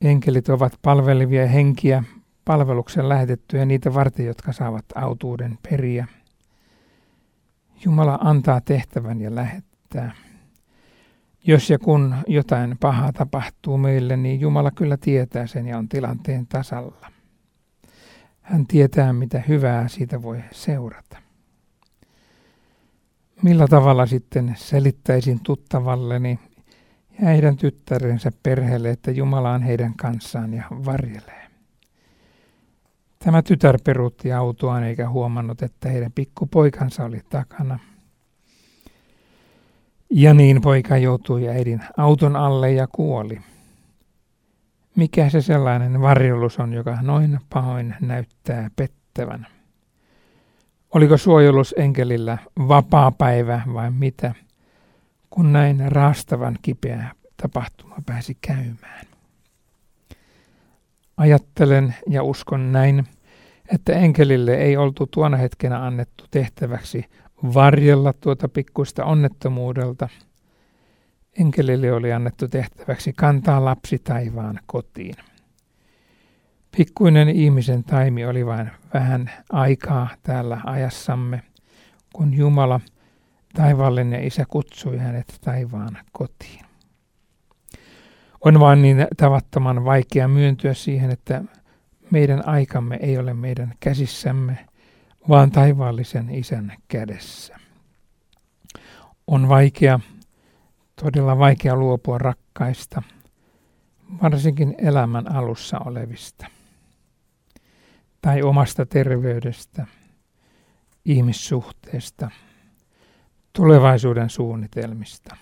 Enkelit 0.01 0.49
ovat 0.49 0.73
palvelivia 0.81 1.47
henkiä, 1.47 2.03
palveluksen 2.45 3.09
lähetettyjä 3.09 3.65
niitä 3.65 3.93
varten, 3.93 4.25
jotka 4.25 4.53
saavat 4.53 4.85
autuuden 4.95 5.57
periä– 5.69 6.07
Jumala 7.85 8.19
antaa 8.21 8.61
tehtävän 8.61 9.21
ja 9.21 9.35
lähettää. 9.35 10.11
Jos 11.43 11.69
ja 11.69 11.79
kun 11.79 12.15
jotain 12.27 12.77
pahaa 12.79 13.13
tapahtuu 13.13 13.77
meille, 13.77 14.17
niin 14.17 14.41
Jumala 14.41 14.71
kyllä 14.71 14.97
tietää 14.97 15.47
sen 15.47 15.67
ja 15.67 15.77
on 15.77 15.89
tilanteen 15.89 16.47
tasalla. 16.47 17.11
Hän 18.41 18.67
tietää, 18.67 19.13
mitä 19.13 19.43
hyvää 19.47 19.87
siitä 19.87 20.21
voi 20.21 20.43
seurata. 20.51 21.17
Millä 23.43 23.67
tavalla 23.67 24.05
sitten 24.05 24.55
selittäisin 24.57 25.39
tuttavalleni 25.43 26.39
ja 27.21 27.27
heidän 27.27 27.57
tyttärensä 27.57 28.31
perheelle, 28.43 28.89
että 28.89 29.11
Jumala 29.11 29.51
on 29.51 29.61
heidän 29.61 29.93
kanssaan 29.93 30.53
ja 30.53 30.63
varjelee? 30.71 31.40
Tämä 33.23 33.41
tytär 33.41 33.77
peruutti 33.83 34.33
autoaan 34.33 34.83
eikä 34.83 35.09
huomannut, 35.09 35.61
että 35.61 35.89
heidän 35.89 36.11
pikkupoikansa 36.11 37.03
oli 37.03 37.21
takana. 37.29 37.79
Ja 40.09 40.33
niin 40.33 40.61
poika 40.61 40.97
joutui 40.97 41.47
äidin 41.47 41.81
auton 41.97 42.35
alle 42.35 42.71
ja 42.71 42.87
kuoli. 42.91 43.41
Mikä 44.95 45.29
se 45.29 45.41
sellainen 45.41 46.01
varjelus 46.01 46.59
on, 46.59 46.73
joka 46.73 46.97
noin 47.01 47.39
pahoin 47.49 47.95
näyttää 47.99 48.69
pettävän? 48.75 49.47
Oliko 50.93 51.17
suojelus 51.17 51.75
enkelillä 51.77 52.37
vapaa 52.67 53.11
päivä 53.11 53.61
vai 53.73 53.91
mitä, 53.91 54.35
kun 55.29 55.53
näin 55.53 55.91
raastavan 55.91 56.57
kipeä 56.61 57.11
tapahtuma 57.41 57.95
pääsi 58.05 58.37
käymään? 58.41 59.10
Ajattelen 61.21 61.95
ja 62.09 62.23
uskon 62.23 62.71
näin, 62.71 63.07
että 63.73 63.93
enkelille 63.93 64.55
ei 64.55 64.77
oltu 64.77 65.07
tuona 65.07 65.37
hetkenä 65.37 65.85
annettu 65.85 66.25
tehtäväksi 66.31 67.05
varjella 67.53 68.13
tuota 68.13 68.49
pikkuista 68.49 69.05
onnettomuudelta. 69.05 70.09
Enkelille 71.39 71.93
oli 71.93 72.13
annettu 72.13 72.47
tehtäväksi 72.47 73.13
kantaa 73.13 73.65
lapsi 73.65 73.99
taivaan 73.99 74.59
kotiin. 74.65 75.15
Pikkuinen 76.77 77.29
ihmisen 77.29 77.83
taimi 77.83 78.25
oli 78.25 78.45
vain 78.45 78.71
vähän 78.93 79.31
aikaa 79.51 80.09
täällä 80.23 80.61
ajassamme, 80.65 81.41
kun 82.13 82.33
Jumala, 82.33 82.79
taivaallinen 83.53 84.23
isä, 84.23 84.45
kutsui 84.49 84.97
hänet 84.97 85.37
taivaan 85.41 85.97
kotiin. 86.11 86.70
On 88.45 88.59
vain 88.59 88.81
niin 88.81 89.07
tavattoman 89.17 89.85
vaikea 89.85 90.27
myöntyä 90.27 90.73
siihen, 90.73 91.11
että 91.11 91.43
meidän 92.11 92.47
aikamme 92.47 92.99
ei 93.01 93.17
ole 93.17 93.33
meidän 93.33 93.73
käsissämme, 93.79 94.67
vaan 95.29 95.51
taivaallisen 95.51 96.29
isän 96.29 96.73
kädessä. 96.87 97.57
On 99.27 99.49
vaikea, 99.49 99.99
todella 101.03 101.37
vaikea 101.37 101.75
luopua 101.75 102.17
rakkaista, 102.17 103.01
varsinkin 104.23 104.75
elämän 104.77 105.35
alussa 105.35 105.79
olevista 105.79 106.47
tai 108.21 108.41
omasta 108.41 108.85
terveydestä, 108.85 109.85
ihmissuhteesta, 111.05 112.31
tulevaisuuden 113.53 114.29
suunnitelmista. 114.29 115.35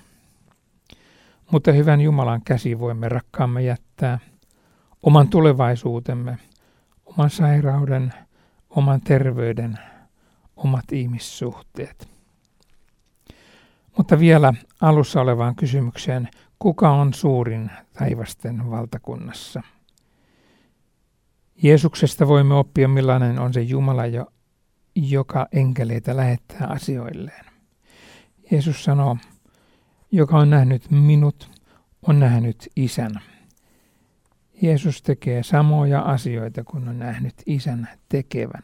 Mutta 1.52 1.72
hyvän 1.72 2.02
Jumalan 2.02 2.42
käsi 2.42 2.80
voimme 2.80 3.10
rakkaamme 3.10 3.62
jättää 3.62 4.20
oman 5.04 5.28
tulevaisuutemme, 5.28 6.38
oman 7.06 7.30
sairauden, 7.30 8.14
oman 8.70 9.02
terveyden, 9.02 9.80
omat 10.56 10.92
ihmissuhteet. 10.92 12.10
Mutta 13.98 14.20
vielä 14.20 14.54
alussa 14.82 15.22
olevaan 15.22 15.56
kysymykseen, 15.56 16.30
kuka 16.60 16.92
on 16.92 17.14
suurin 17.14 17.72
taivasten 17.94 18.72
valtakunnassa? 18.72 19.62
Jeesuksesta 21.64 22.28
voimme 22.28 22.56
oppia, 22.56 22.88
millainen 22.88 23.40
on 23.40 23.54
se 23.54 23.62
Jumala, 23.62 24.06
jo, 24.06 24.26
joka 24.96 25.48
enkeleitä 25.52 26.18
lähettää 26.18 26.68
asioilleen. 26.68 27.46
Jeesus 28.52 28.84
sanoo, 28.84 29.18
joka 30.12 30.38
on 30.38 30.50
nähnyt 30.50 30.92
minut, 30.92 31.52
on 32.02 32.20
nähnyt 32.20 32.70
isän. 32.76 33.12
Jeesus 34.62 35.02
tekee 35.02 35.44
samoja 35.44 36.02
asioita 36.02 36.64
kuin 36.64 36.88
on 36.88 37.00
nähnyt 37.00 37.34
isän 37.46 37.90
tekevän. 38.10 38.64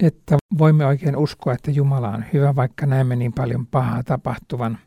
Että 0.00 0.36
voimme 0.58 0.86
oikein 0.86 1.16
uskoa, 1.16 1.52
että 1.52 1.70
Jumala 1.70 2.08
on 2.08 2.24
hyvä, 2.32 2.56
vaikka 2.56 2.86
näemme 2.86 3.16
niin 3.16 3.32
paljon 3.32 3.66
pahaa 3.66 4.02
tapahtuvan. 4.02 4.78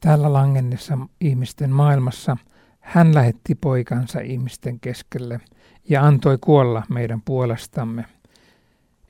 Täällä 0.00 0.32
langennessa 0.32 0.98
ihmisten 1.20 1.70
maailmassa– 1.70 2.36
hän 2.82 3.14
lähetti 3.14 3.54
poikansa 3.54 4.20
ihmisten 4.20 4.80
keskelle 4.80 5.40
ja 5.88 6.06
antoi 6.06 6.38
kuolla 6.40 6.82
meidän 6.88 7.22
puolestamme, 7.24 8.04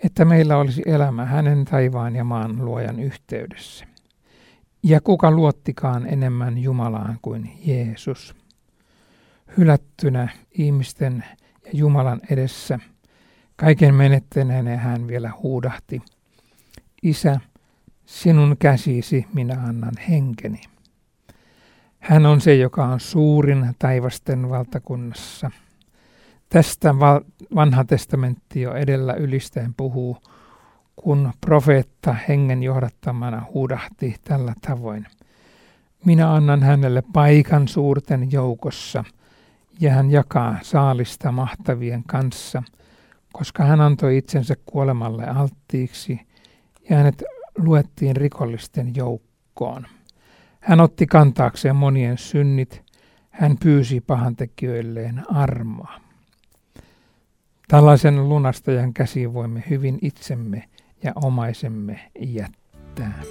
että 0.05 0.25
meillä 0.25 0.57
olisi 0.57 0.83
elämä 0.87 1.25
hänen 1.25 1.65
taivaan 1.65 2.17
ja 2.17 2.25
maan 2.25 2.65
luojan 2.65 3.01
yhteydessä. 3.01 3.87
Ja 4.83 5.01
kuka 5.01 5.31
luottikaan 5.31 6.07
enemmän 6.07 6.59
Jumalaan 6.59 7.19
kuin 7.23 7.53
Jeesus. 7.65 8.35
Hylättynä 9.59 10.29
ihmisten 10.51 11.25
ja 11.65 11.71
Jumalan 11.73 12.21
edessä, 12.31 12.79
kaiken 13.57 13.95
menettäneenä 13.95 14.77
hän 14.77 15.09
vielä 15.09 15.31
huudahti, 15.43 16.03
Isä, 17.03 17.41
sinun 18.07 18.57
käsisi 18.59 19.27
minä 19.35 19.55
annan 19.55 19.95
henkeni. 20.09 20.61
Hän 21.99 22.27
on 22.27 22.41
se, 22.41 22.55
joka 22.55 22.85
on 22.85 23.01
suurin 23.01 23.75
taivasten 23.79 24.51
valtakunnassa. 24.51 25.51
Tästä 26.49 26.95
vanha 27.55 27.85
testamentti 27.85 28.61
jo 28.61 28.75
edellä 28.75 29.15
ylistäen 29.15 29.75
puhuu, 29.75 30.17
kun 30.97 31.33
profeetta 31.41 32.17
hengen 32.29 32.63
johdattamana 32.63 33.47
huudahti 33.55 34.17
tällä 34.25 34.55
tavoin. 34.67 35.07
Minä 36.05 36.35
annan 36.35 36.63
hänelle 36.63 37.03
paikan 37.13 37.69
suurten 37.69 38.33
joukossa, 38.33 39.05
ja 39.81 39.93
hän 39.93 40.11
jakaa 40.11 40.59
saalista 40.63 41.33
mahtavien 41.33 42.03
kanssa, 42.07 42.63
koska 43.33 43.65
hän 43.65 43.81
antoi 43.81 44.17
itsensä 44.17 44.55
kuolemalle 44.67 45.27
alttiiksi, 45.27 46.21
ja 46.91 46.97
hänet 46.97 47.23
luettiin 47.59 48.17
rikollisten 48.17 48.97
joukkoon. 48.97 49.87
Hän 50.61 50.81
otti 50.81 51.07
kantaakseen 51.07 51.77
monien 51.77 52.19
synnit, 52.19 52.83
hän 53.31 53.57
pyysi 53.63 54.01
pahantekijöilleen 54.01 55.23
armoa. 55.35 56.01
Tällaisen 57.69 58.29
lunastajan 58.29 58.95
käsiin 58.95 59.35
voimme 59.35 59.65
hyvin 59.71 59.99
itsemme 60.03 60.69
ja 61.03 61.13
omaisemme 61.15 62.01
jättää. 62.21 63.23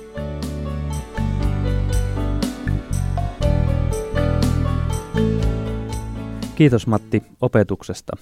Kiitos 6.55 6.87
Matti 6.87 7.23
opetuksesta. 7.41 8.13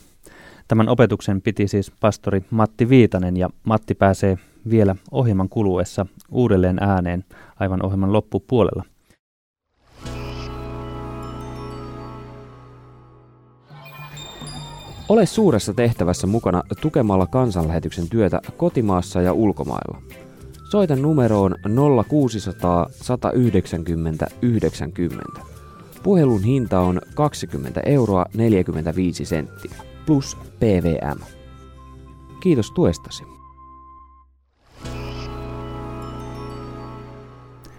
Tämän 0.68 0.90
opetuksen 0.90 1.42
piti 1.42 1.68
siis 1.68 1.92
pastori 2.00 2.44
Matti 2.50 2.90
Viitanen 2.90 3.38
ja 3.38 3.50
Matti 3.64 3.96
pääsee 3.96 4.38
vielä 4.70 4.96
ohjelman 5.12 5.50
kuluessa 5.50 6.06
uudelleen 6.32 6.78
ääneen 6.82 7.26
aivan 7.60 7.86
ohjelman 7.86 8.14
loppupuolella. 8.14 8.84
Ole 15.10 15.26
suuressa 15.26 15.74
tehtävässä 15.74 16.28
mukana 16.28 16.64
tukemalla 16.82 17.28
kansanlähetyksen 17.28 18.10
työtä 18.10 18.42
kotimaassa 18.58 19.22
ja 19.22 19.34
ulkomailla. 19.34 20.02
Soita 20.72 20.96
numeroon 20.96 21.56
0600 22.08 22.88
190 22.92 24.28
90. 24.42 25.42
Puhelun 26.04 26.44
hinta 26.44 26.80
on 26.80 27.02
20 27.16 27.82
euroa 27.86 28.26
45 28.34 29.26
senttiä 29.26 29.76
plus 30.06 30.38
PVM. 30.60 31.20
Kiitos 32.40 32.72
tuestasi. 32.72 33.24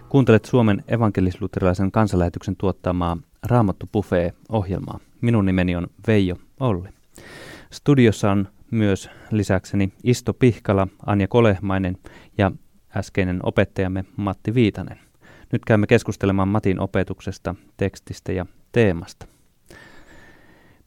Kuuntelet 0.09 0.45
Suomen 0.45 0.85
evankelis-luterilaisen 0.89 1.91
kansanlähetyksen 1.93 2.57
tuottamaa 2.57 3.17
Raamattu 3.47 3.89
Buffet-ohjelmaa. 3.93 4.99
Minun 5.21 5.47
nimeni 5.47 5.77
on 5.77 5.87
Veijo 6.07 6.37
Olli. 6.61 7.00
Studiossa 7.73 8.31
on 8.31 8.49
myös 8.71 9.11
lisäkseni 9.31 9.93
Isto 10.05 10.35
Pihkala, 10.35 10.89
Anja 11.07 11.29
Kolehmainen 11.29 11.99
ja 12.39 12.53
äskeinen 12.97 13.41
opettajamme 13.43 14.05
Matti 14.17 14.55
Viitanen. 14.55 14.99
Nyt 15.53 15.65
käymme 15.65 15.87
keskustelemaan 15.87 16.49
Matin 16.49 16.81
opetuksesta, 16.81 17.55
tekstistä 17.77 18.33
ja 18.33 18.47
teemasta. 18.73 19.27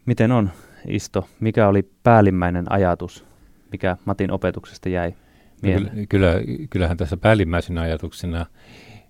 Miten 0.06 0.32
on, 0.32 0.50
Isto? 0.88 1.28
Mikä 1.40 1.68
oli 1.68 1.90
päällimmäinen 2.04 2.72
ajatus, 2.72 3.26
mikä 3.72 3.98
Matin 4.06 4.32
opetuksesta 4.32 4.90
jäi 4.90 5.10
no 5.10 5.18
mieleen? 5.62 6.08
Kyllä, 6.08 6.34
kyllähän 6.70 6.98
tässä 6.98 7.18
päällimmäisenä 7.18 7.82
ajatuksena 7.82 8.46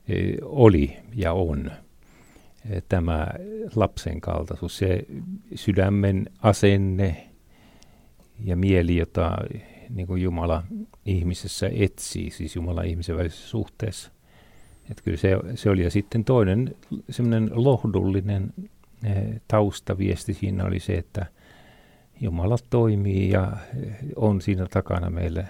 e, 0.08 0.16
oli 0.42 0.98
ja 1.16 1.34
on 1.34 1.72
tämä 2.90 3.28
lapsen 3.76 4.22
kaltaisuus, 4.22 4.78
se 4.78 5.06
sydämen 5.56 6.30
asenne, 6.42 7.30
ja 8.40 8.56
mieli, 8.56 8.98
jota 8.98 9.38
niin 9.90 10.08
kuin 10.08 10.22
Jumala 10.22 10.64
ihmisessä 11.06 11.70
etsii, 11.74 12.32
siis 12.32 12.56
Jumala 12.56 12.82
ihmisen 12.82 13.18
välisessä 13.18 13.48
suhteessa. 13.48 14.12
Että 14.92 15.04
kyllä 15.04 15.18
se, 15.18 15.38
se 15.56 15.70
oli. 15.70 15.84
Ja 15.84 15.92
sitten 15.92 16.26
toinen 16.26 16.76
semmoinen 17.10 17.50
lohdullinen 17.54 18.54
eh, 19.04 19.42
taustaviesti 19.48 20.34
siinä 20.34 20.66
oli 20.66 20.80
se, 20.80 20.94
että 20.94 21.26
Jumala 22.22 22.58
toimii 22.70 23.30
ja 23.30 23.58
eh, 23.84 23.96
on 24.16 24.42
siinä 24.42 24.66
takana 24.66 25.10
meille 25.10 25.48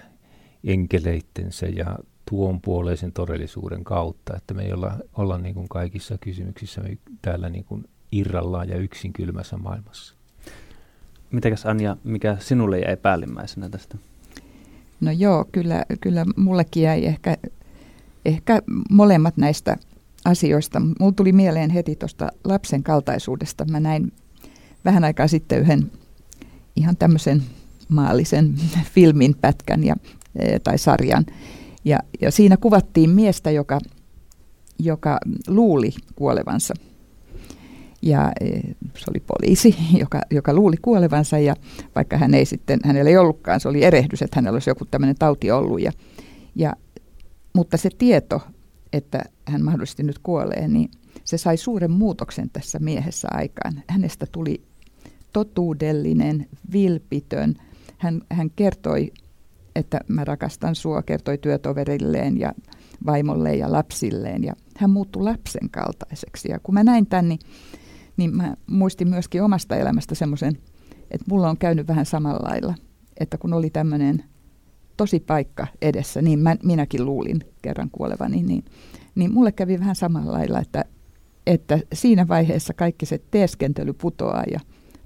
enkeleittensä 0.64 1.66
ja 1.66 1.98
tuon 2.30 2.60
puoleisen 2.60 3.12
todellisuuden 3.12 3.84
kautta, 3.84 4.36
että 4.36 4.54
me 4.54 4.62
ei 4.62 4.72
olla, 4.72 4.96
olla 5.18 5.38
niin 5.38 5.54
kuin 5.54 5.68
kaikissa 5.68 6.18
kysymyksissä 6.18 6.80
me 6.80 6.98
täällä 7.22 7.48
niin 7.48 7.64
kuin 7.64 7.84
irrallaan 8.12 8.68
ja 8.68 8.76
yksin 8.76 9.12
kylmässä 9.12 9.56
maailmassa. 9.56 10.14
Mitäkäs 11.30 11.66
Anja, 11.66 11.96
mikä 12.04 12.36
sinulle 12.40 12.80
jäi 12.80 12.96
päällimmäisenä 12.96 13.68
tästä? 13.68 13.98
No 15.00 15.10
joo, 15.10 15.44
kyllä, 15.52 15.84
kyllä 16.00 16.24
mullekin 16.36 16.82
jäi 16.82 17.06
ehkä, 17.06 17.36
ehkä 18.24 18.62
molemmat 18.90 19.36
näistä 19.36 19.76
asioista. 20.24 20.80
Mulla 21.00 21.12
tuli 21.12 21.32
mieleen 21.32 21.70
heti 21.70 21.96
tuosta 21.96 22.32
lapsen 22.44 22.82
kaltaisuudesta. 22.82 23.64
Mä 23.64 23.80
näin 23.80 24.12
vähän 24.84 25.04
aikaa 25.04 25.28
sitten 25.28 25.60
yhden 25.60 25.90
ihan 26.76 26.96
tämmöisen 26.96 27.42
maallisen 27.88 28.54
filmin 28.94 29.34
pätkän 29.40 29.84
ja, 29.84 29.96
e, 30.36 30.58
tai 30.58 30.78
sarjan. 30.78 31.26
Ja, 31.84 31.98
ja 32.20 32.30
siinä 32.30 32.56
kuvattiin 32.56 33.10
miestä, 33.10 33.50
joka, 33.50 33.78
joka 34.78 35.18
luuli 35.48 35.90
kuolevansa. 36.14 36.74
Ja 38.02 38.32
e, 38.40 38.46
se 38.96 39.04
oli 39.10 39.20
poliisi, 39.26 39.76
joka, 40.02 40.20
joka 40.30 40.54
luuli 40.54 40.76
kuolevansa 40.82 41.38
ja 41.38 41.56
vaikka 41.94 42.18
hän 42.18 42.34
ei 42.34 42.44
sitten, 42.44 42.80
hänellä 42.84 43.10
ei 43.10 43.16
ollutkaan, 43.16 43.60
se 43.60 43.68
oli 43.68 43.84
erehdys, 43.84 44.22
että 44.22 44.36
hänellä 44.36 44.56
olisi 44.56 44.70
joku 44.70 44.84
tämmöinen 44.84 45.16
tauti 45.18 45.50
ollut. 45.50 45.80
Ja, 45.80 45.92
ja, 46.54 46.72
mutta 47.52 47.76
se 47.76 47.90
tieto, 47.98 48.40
että 48.92 49.24
hän 49.44 49.64
mahdollisesti 49.64 50.02
nyt 50.02 50.18
kuolee, 50.18 50.68
niin 50.68 50.90
se 51.24 51.38
sai 51.38 51.56
suuren 51.56 51.90
muutoksen 51.90 52.50
tässä 52.50 52.78
miehessä 52.78 53.28
aikaan. 53.30 53.82
Hänestä 53.88 54.26
tuli 54.32 54.62
totuudellinen, 55.32 56.46
vilpitön. 56.72 57.54
Hän, 57.98 58.22
hän 58.30 58.50
kertoi, 58.56 59.12
että 59.76 60.00
mä 60.08 60.24
rakastan 60.24 60.74
sua, 60.74 61.02
kertoi 61.02 61.38
työtoverilleen 61.38 62.38
ja 62.38 62.52
vaimolle 63.06 63.54
ja 63.54 63.72
lapsilleen. 63.72 64.44
Ja 64.44 64.52
hän 64.76 64.90
muuttui 64.90 65.22
lapsen 65.22 65.70
kaltaiseksi. 65.70 66.48
Ja 66.48 66.58
kun 66.62 66.74
mä 66.74 66.84
näin 66.84 67.06
tämän, 67.06 67.28
niin, 67.28 67.38
niin 68.16 68.36
mä 68.36 68.56
muistin 68.66 69.08
myöskin 69.08 69.42
omasta 69.42 69.76
elämästä 69.76 70.14
semmoisen, 70.14 70.58
että 71.10 71.26
mulla 71.30 71.50
on 71.50 71.58
käynyt 71.58 71.88
vähän 71.88 72.06
samalla 72.06 72.48
lailla. 72.48 72.74
Että 73.20 73.38
kun 73.38 73.52
oli 73.52 73.70
tämmöinen 73.70 74.24
tosi 74.96 75.20
paikka 75.20 75.66
edessä, 75.82 76.22
niin 76.22 76.38
mä, 76.38 76.56
minäkin 76.62 77.04
luulin 77.04 77.40
kerran 77.62 77.90
kuolevani, 77.90 78.42
niin, 78.42 78.64
niin 79.14 79.32
mulle 79.32 79.52
kävi 79.52 79.80
vähän 79.80 79.96
samalla 79.96 80.32
lailla, 80.32 80.60
että, 80.60 80.84
että 81.46 81.78
siinä 81.92 82.28
vaiheessa 82.28 82.74
kaikki 82.74 83.06
se 83.06 83.20
teeskentely 83.30 83.92
putoaa 83.92 84.44
ja 84.50 84.60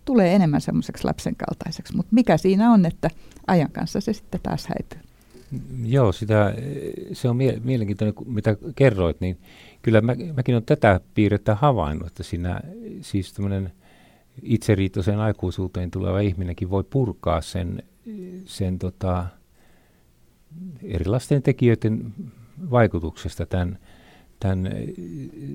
tulee 0.08 0.34
enemmän 0.34 0.60
semmoiseksi 0.60 1.04
lapsen 1.04 1.36
kaltaiseksi. 1.36 1.96
Mutta 1.96 2.14
mikä 2.14 2.36
siinä 2.36 2.72
on, 2.72 2.86
että 2.86 3.10
ajan 3.46 3.70
kanssa 3.72 4.00
se 4.00 4.12
sitten 4.12 4.40
taas 4.42 4.66
häipyy. 4.66 5.00
Joo, 5.84 6.12
sitä, 6.12 6.54
se 7.12 7.28
on 7.28 7.36
mie- 7.36 7.60
mielenkiintoinen, 7.64 8.14
mitä 8.26 8.56
kerroit, 8.76 9.20
niin 9.20 9.38
kyllä 9.82 10.00
mä, 10.00 10.14
mäkin 10.36 10.54
olen 10.54 10.64
tätä 10.64 11.00
piirrettä 11.14 11.54
havainnut, 11.54 12.06
että 12.06 12.22
siinä 12.22 12.60
siis 13.00 13.32
tämmöinen 13.32 13.72
itseriittoiseen 14.42 15.18
aikuisuuteen 15.18 15.90
tuleva 15.90 16.20
ihminenkin 16.20 16.70
voi 16.70 16.84
purkaa 16.84 17.40
sen, 17.40 17.82
sen 18.44 18.78
tota, 18.78 19.26
erilaisten 20.82 21.42
tekijöiden 21.42 22.14
vaikutuksesta 22.70 23.46
tämän, 23.46 23.78
tämän 24.40 24.72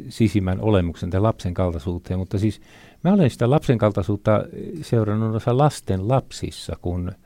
sisimmän 0.10 0.62
olemuksen, 0.62 1.10
tämän 1.10 1.24
lapsen 1.24 1.54
kaltaisuuteen. 1.54 2.20
Mutta 2.20 2.40
siis 2.40 2.62
mä 3.04 3.14
olen 3.14 3.30
sitä 3.30 3.50
lapsen 3.50 3.78
kaltaisuutta 3.78 4.44
seurannut 4.82 5.36
osa 5.36 5.58
lasten 5.58 6.08
lapsissa, 6.08 6.76
kun– 6.82 7.12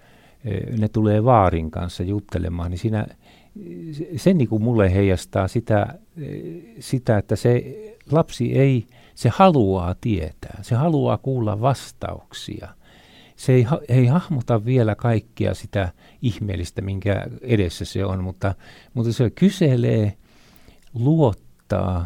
ne 0.80 0.88
tulee 0.88 1.24
vaarin 1.24 1.72
kanssa 1.72 2.04
juttelemaan, 2.04 2.72
niin 2.72 2.80
siinä 2.80 3.08
se 4.16 4.34
niin 4.34 4.48
kuin 4.48 4.64
mulle 4.64 4.94
heijastaa 4.94 5.48
sitä, 5.48 6.00
sitä, 6.80 7.18
että 7.18 7.36
se 7.36 7.64
lapsi 8.12 8.54
ei, 8.60 8.88
se 9.16 9.30
haluaa 9.30 9.96
tietää, 10.02 10.60
se 10.62 10.76
haluaa 10.76 11.18
kuulla 11.18 11.62
vastauksia. 11.62 12.68
Se 13.36 13.54
ei, 13.54 13.68
ei 13.88 14.06
hahmota 14.06 14.66
vielä 14.66 14.96
kaikkia 14.96 15.54
sitä 15.54 15.92
ihmeellistä, 16.22 16.82
minkä 16.82 17.26
edessä 17.42 17.86
se 17.86 18.06
on, 18.06 18.24
mutta, 18.24 18.56
mutta 18.94 19.14
se 19.14 19.30
kyselee, 19.30 20.14
luottaa 20.94 22.06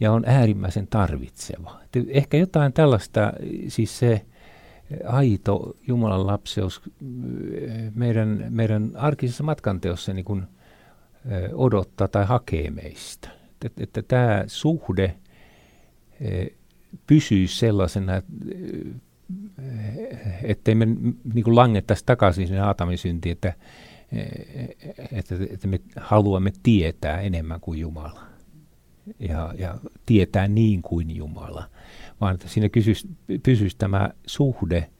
ja 0.00 0.12
on 0.12 0.24
äärimmäisen 0.26 0.86
tarvitseva. 0.86 1.80
Ehkä 2.08 2.36
jotain 2.36 2.72
tällaista, 2.72 3.32
siis 3.68 3.98
se, 3.98 4.26
aito 5.06 5.76
Jumalan 5.86 6.26
lapseus 6.26 6.82
meidän, 7.94 8.46
meidän 8.50 8.90
arkisessa 8.94 9.44
matkanteossa 9.44 10.12
niin 10.12 10.24
kuin, 10.24 10.42
odottaa 11.52 12.08
tai 12.08 12.24
hakee 12.24 12.70
meistä. 12.70 13.28
Että, 13.64 13.82
että 13.82 14.02
tämä 14.02 14.44
suhde 14.46 15.16
pysyy 17.06 17.46
sellaisena, 17.46 18.12
ettei 20.42 20.74
me 20.74 20.86
niin 21.34 21.56
langettaisi 21.56 22.06
takaisin 22.06 22.46
sinne 22.46 22.60
Aatamin 22.60 22.98
syntiin, 22.98 23.32
että, 23.32 23.54
että, 25.12 25.34
että 25.50 25.68
me 25.68 25.80
haluamme 25.96 26.52
tietää 26.62 27.20
enemmän 27.20 27.60
kuin 27.60 27.80
Jumala 27.80 28.29
ja, 29.18 29.54
ja 29.58 29.78
tietää 30.06 30.48
niin 30.48 30.82
kuin 30.82 31.16
Jumala 31.16 31.64
vaan 32.20 32.34
että 32.34 32.48
siinä 32.48 32.68
kysyisi, 32.68 33.08
pysyisi 33.42 33.76
tämä 33.78 34.10
suhde. 34.26 34.90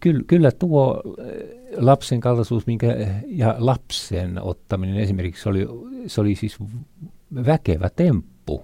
Kyllä, 0.00 0.24
kyllä 0.26 0.50
tuo 0.52 1.02
eh, 1.18 1.48
lapsen 1.76 2.20
kaltaisuus 2.20 2.66
minkä, 2.66 2.86
ja 3.26 3.54
lapsen 3.58 4.42
ottaminen 4.42 4.96
esimerkiksi 4.96 5.48
oli, 5.48 5.66
se 6.06 6.20
oli 6.20 6.34
siis 6.34 6.58
väkevä 7.46 7.90
temppu 7.90 8.62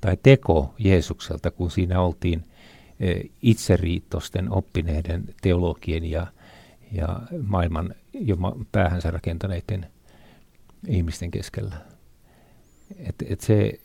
tai 0.00 0.18
teko 0.22 0.74
Jeesukselta, 0.78 1.50
kun 1.50 1.70
siinä 1.70 2.00
oltiin 2.00 2.44
eh, 3.00 3.30
itseriittosten 3.42 4.52
oppineiden 4.52 5.24
teologien 5.42 6.04
ja, 6.04 6.26
ja 6.92 7.20
maailman 7.46 7.94
jo 8.12 8.36
päähänsä 8.72 9.10
rakentaneiden 9.10 9.86
ihmisten 10.88 11.30
keskellä. 11.30 11.91
Et, 12.98 13.14
et 13.28 13.40
se, 13.40 13.80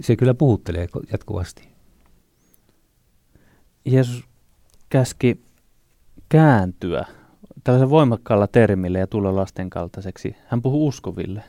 se 0.00 0.16
kyllä 0.16 0.34
puhuttelee 0.34 0.88
jatkuvasti. 1.12 1.68
Jeesus 3.84 4.24
käski 4.88 5.40
kääntyä 6.28 7.04
tällaisen 7.64 7.90
voimakkaalla 7.90 8.46
termillä 8.46 8.98
ja 8.98 9.06
tulla 9.06 9.36
lasten 9.36 9.70
kaltaiseksi. 9.70 10.36
Hän 10.46 10.62
puhui 10.62 10.88
uskoville. 10.88 11.42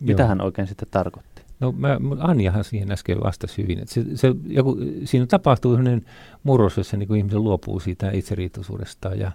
Mitä 0.00 0.22
Joo. 0.22 0.28
hän 0.28 0.40
oikein 0.40 0.68
sitten 0.68 0.88
tarkoitti? 0.90 1.42
No 1.60 1.72
mä, 1.72 1.98
Anjahan 2.18 2.64
siihen 2.64 2.92
äsken 2.92 3.22
vastasi 3.22 3.62
hyvin. 3.62 3.78
Että 3.78 3.94
se, 3.94 4.04
se, 4.14 4.34
joku, 4.46 4.76
siinä 5.04 5.26
tapahtuu 5.26 5.76
sellainen 5.76 6.04
murros, 6.42 6.76
jossa 6.76 6.96
niin 6.96 7.06
kuin 7.06 7.18
ihminen 7.18 7.44
luopuu 7.44 7.80
siitä 7.80 8.10
itseriitoisuudestaan 8.10 9.18
ja 9.18 9.32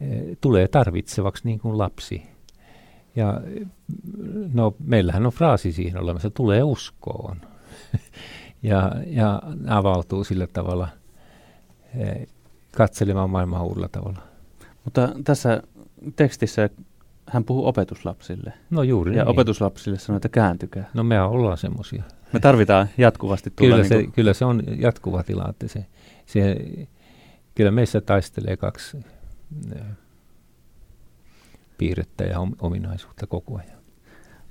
e, 0.00 0.06
tulee 0.40 0.68
tarvitsevaksi 0.68 1.42
niin 1.44 1.58
kuin 1.58 1.78
lapsi. 1.78 2.22
Ja 3.16 3.40
no, 4.54 4.74
meillähän 4.84 5.26
on 5.26 5.32
fraasi 5.32 5.72
siihen 5.72 6.02
olemassa, 6.02 6.30
tulee 6.30 6.62
uskoon. 6.62 7.36
ja, 8.62 8.92
ja 9.06 9.42
avautuu 9.68 10.24
sillä 10.24 10.46
tavalla 10.46 10.88
eh, 11.98 12.26
katselemaan 12.76 13.30
maailmaa 13.30 13.62
uudella 13.62 13.88
tavalla. 13.88 14.18
Mutta 14.84 15.08
tässä 15.24 15.62
tekstissä 16.16 16.70
hän 17.30 17.44
puhuu 17.44 17.66
opetuslapsille. 17.66 18.52
No 18.70 18.82
juuri 18.82 19.16
Ja 19.16 19.24
niin. 19.24 19.30
opetuslapsille 19.30 19.98
sanoo, 19.98 20.16
että 20.16 20.28
kääntykää. 20.28 20.90
No 20.94 21.02
me 21.02 21.22
ollaan 21.22 21.58
semmoisia. 21.58 22.02
Me 22.32 22.40
tarvitaan 22.40 22.88
jatkuvasti 22.98 23.50
tulla. 23.50 23.70
Kyllä, 23.70 23.82
niin 23.82 23.88
kuin... 23.88 24.06
se, 24.06 24.12
kyllä 24.14 24.32
se 24.32 24.44
on 24.44 24.62
jatkuva 24.78 25.22
tila, 25.22 25.48
että 25.50 25.68
se, 25.68 25.86
se, 26.26 26.56
kyllä 27.54 27.70
meissä 27.70 28.00
taistelee 28.00 28.56
kaksi 28.56 28.96
eh, 29.76 29.82
piirrettä 31.80 32.24
ja 32.24 32.38
ominaisuutta 32.60 33.26
koko 33.26 33.58
ajan. 33.58 33.80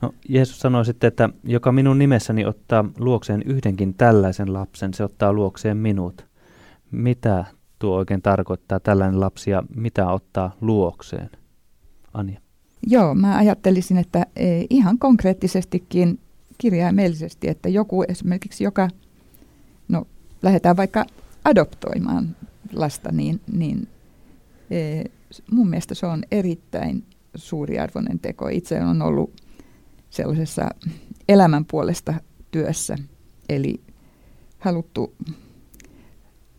No, 0.01 0.13
Jeesus 0.29 0.59
sanoi 0.59 0.85
sitten, 0.85 1.07
että 1.07 1.29
joka 1.43 1.71
minun 1.71 1.99
nimessäni 1.99 2.45
ottaa 2.45 2.85
luokseen 2.97 3.43
yhdenkin 3.45 3.93
tällaisen 3.93 4.53
lapsen, 4.53 4.93
se 4.93 5.03
ottaa 5.03 5.33
luokseen 5.33 5.77
minut. 5.77 6.25
Mitä 6.91 7.45
tuo 7.79 7.95
oikein 7.97 8.21
tarkoittaa 8.21 8.79
tällainen 8.79 9.19
lapsi 9.19 9.51
ja 9.51 9.63
mitä 9.75 10.11
ottaa 10.11 10.55
luokseen? 10.61 11.29
Anja. 12.13 12.39
Joo, 12.87 13.15
mä 13.15 13.37
ajattelisin, 13.37 13.97
että 13.97 14.25
e, 14.35 14.61
ihan 14.69 14.99
konkreettisestikin 14.99 16.19
kirjaimellisesti, 16.57 17.47
että 17.47 17.69
joku 17.69 18.03
esimerkiksi, 18.07 18.63
joka, 18.63 18.89
no 19.87 20.07
lähdetään 20.41 20.77
vaikka 20.77 21.05
adoptoimaan 21.45 22.35
lasta, 22.73 23.11
niin, 23.11 23.41
niin 23.51 23.87
e, 24.71 25.03
mun 25.51 25.69
mielestä 25.69 25.95
se 25.95 26.05
on 26.05 26.23
erittäin 26.31 27.03
suuriarvoinen 27.35 28.19
teko. 28.19 28.47
Itse 28.47 28.81
on 28.81 29.01
ollut 29.01 29.41
sellaisessa 30.09 30.69
elämän 31.29 31.65
puolesta 31.65 32.13
työssä, 32.51 32.95
eli 33.49 33.81
haluttu 34.59 35.15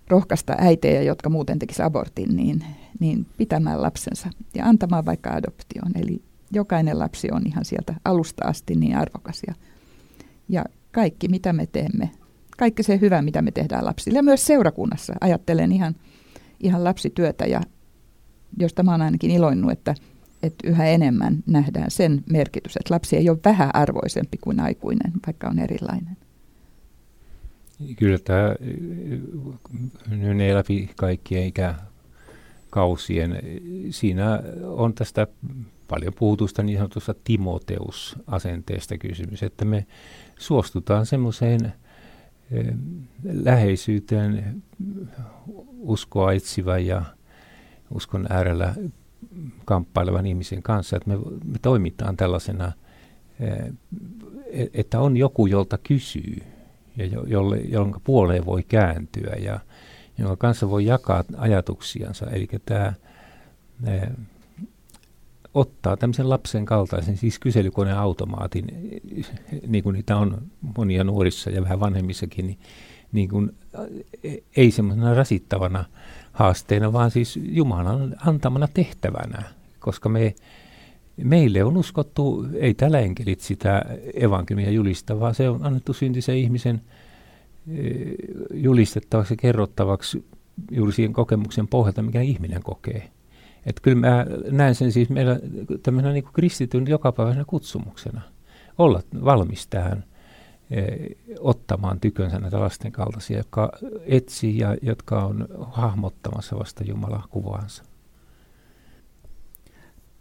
rohkaista 0.09 0.55
äitejä, 0.59 1.03
jotka 1.03 1.31
muuten 1.31 1.59
tekisivät 1.59 1.87
abortin, 1.87 2.37
niin, 2.37 2.65
niin 3.01 3.27
pitämään 3.37 3.83
lapsensa 3.83 4.31
ja 4.55 4.67
antamaan 4.67 5.07
vaikka 5.07 5.31
adoption. 5.31 5.93
Eli 5.95 6.23
jokainen 6.53 6.99
lapsi 6.99 7.29
on 7.33 7.43
ihan 7.47 7.65
sieltä 7.65 7.95
alusta 8.05 8.45
asti 8.45 8.75
niin 8.75 8.97
arvokas. 8.97 9.43
Ja, 9.47 9.55
ja 10.49 10.65
kaikki, 10.93 11.29
mitä 11.29 11.53
me 11.53 11.67
teemme, 11.67 12.11
kaikki 12.59 12.83
se 12.83 13.01
hyvä, 13.01 13.23
mitä 13.23 13.43
me 13.43 13.51
tehdään 13.51 13.85
lapsille. 13.85 14.19
Ja 14.19 14.23
myös 14.23 14.47
seurakunnassa 14.47 15.15
ajattelen 15.21 15.73
ihan, 15.73 15.95
ihan 16.61 16.85
lapsityötä, 16.85 17.47
ja 17.47 17.61
josta 18.59 18.83
mä 18.83 18.91
oon 18.91 19.03
ainakin 19.03 19.31
iloinnut, 19.31 19.73
että– 19.73 19.95
että 20.43 20.69
yhä 20.69 20.87
enemmän 20.87 21.43
nähdään 21.47 21.91
sen 21.91 22.25
merkitys, 22.31 22.77
että 22.77 22.95
lapsi 22.95 23.17
ei 23.17 23.31
ole 23.31 23.39
vähäarvoisempi 23.45 24.39
kuin 24.41 24.61
aikuinen, 24.61 25.13
vaikka 25.27 25.49
on 25.49 25.59
erilainen. 25.59 26.17
Kyllä 27.97 28.19
tämä 28.19 28.55
menee 30.09 30.55
läpi 30.55 30.91
kaikkien 30.97 31.47
ikäkausien. 31.47 33.39
Siinä 33.91 34.43
on 34.63 34.95
tästä 34.95 35.27
paljon 35.89 36.13
puhutusta 36.19 36.63
niin 36.63 36.79
sanotusta 36.79 37.15
Timoteus-asenteesta 37.25 38.99
kysymys, 38.99 39.43
että 39.43 39.65
me 39.65 39.87
suostutaan 40.39 41.07
semmoiseen 41.07 41.73
läheisyyteen 43.25 44.63
uskoa 45.79 46.33
etsivän 46.33 46.87
ja 46.87 47.03
uskon 47.95 48.27
äärellä 48.31 48.75
kamppailevan 49.65 50.27
ihmisen 50.27 50.63
kanssa, 50.63 50.97
että 50.97 51.11
me, 51.11 51.17
me 51.45 51.59
toimitaan 51.63 52.17
tällaisena, 52.17 52.73
e, 53.41 54.67
että 54.75 55.01
on 55.01 55.17
joku, 55.17 55.47
jolta 55.47 55.79
kysyy 55.79 56.43
ja 56.97 57.07
jolle, 57.27 57.57
jonka 57.57 58.01
puoleen 58.05 58.47
voi 58.47 58.63
kääntyä 58.63 59.35
ja 59.39 59.61
jonka 60.19 60.37
kanssa 60.37 60.71
voi 60.71 60.85
jakaa 60.87 61.25
ajatuksiansa. 61.37 62.27
Eli 62.31 62.49
tämä 62.67 62.93
ottaa 65.55 65.97
tämmöisen 65.97 66.31
lapsen 66.31 66.65
kaltaisen, 66.65 67.17
siis 67.17 67.39
kyselykoneautomaatin, 67.39 68.65
niin 69.67 69.85
kuin 69.85 69.95
niitä 69.95 70.17
on 70.17 70.43
monia 70.79 71.05
nuorissa 71.05 71.51
ja 71.51 71.63
vähän 71.63 71.81
vanhemmissakin, 71.81 72.47
niin, 72.47 72.59
niin 73.13 73.29
kuin, 73.29 73.57
ei 74.57 74.71
semmoisena 74.71 75.15
rasittavana 75.15 75.85
haasteena, 76.41 76.93
vaan 76.93 77.11
siis 77.11 77.39
Jumalan 77.43 78.17
antamana 78.27 78.69
tehtävänä, 78.75 79.43
koska 79.79 80.09
me, 80.09 80.35
meille 81.17 81.65
on 81.65 81.77
uskottu, 81.77 82.47
ei 82.55 82.75
tällä 82.75 83.01
enkelit 83.01 83.41
sitä 83.41 83.85
evankeliumia 84.15 84.73
julista, 84.73 85.21
vaan 85.21 85.35
se 85.35 85.49
on 85.49 85.67
annettu 85.67 85.93
syntisen 85.93 86.37
ihmisen 86.37 86.81
eh, 87.69 88.15
julistettavaksi 88.55 89.33
ja 89.33 89.37
kerrottavaksi 89.37 90.25
juuri 90.71 90.93
siihen 90.93 91.13
kokemuksen 91.13 91.69
pohjalta, 91.69 92.03
mikä 92.03 92.21
ihminen 92.21 92.63
kokee. 92.63 93.11
Että 93.67 93.83
kyllä 93.83 93.97
mä 93.97 94.27
näen 94.51 94.75
sen 94.75 94.93
siis 94.93 95.11
meillä 95.11 95.41
tämmöisenä 95.83 96.13
niin 96.13 96.25
kristityn 96.33 96.87
jokapäiväisenä 96.89 97.45
kutsumuksena. 97.45 98.21
Olla 98.79 99.03
valmis 99.25 99.67
tähän 99.67 100.05
ottamaan 101.39 102.01
tykönsä 102.01 102.39
näitä 102.39 102.61
lasten 102.61 102.93
kaltaisia, 102.93 103.37
jotka 103.37 103.73
etsii 104.07 104.59
ja 104.59 104.77
jotka 104.83 105.25
on 105.25 105.49
hahmottamassa 105.61 106.59
vasta 106.59 106.85
Jumalan 106.85 107.23
kuvaansa. 107.31 107.83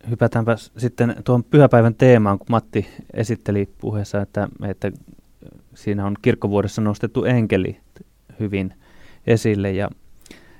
Hypätäänpä 0.09 0.55
sitten 0.77 1.15
tuon 1.23 1.43
pyhäpäivän 1.43 1.95
teemaan, 1.95 2.39
kun 2.39 2.47
Matti 2.49 2.87
esitteli 3.13 3.69
puheessa, 3.77 4.21
että, 4.21 4.49
että 4.67 4.91
siinä 5.73 6.05
on 6.05 6.15
kirkkovuodessa 6.21 6.81
nostettu 6.81 7.23
enkeli 7.23 7.79
hyvin 8.39 8.73
esille 9.27 9.71
ja 9.71 9.89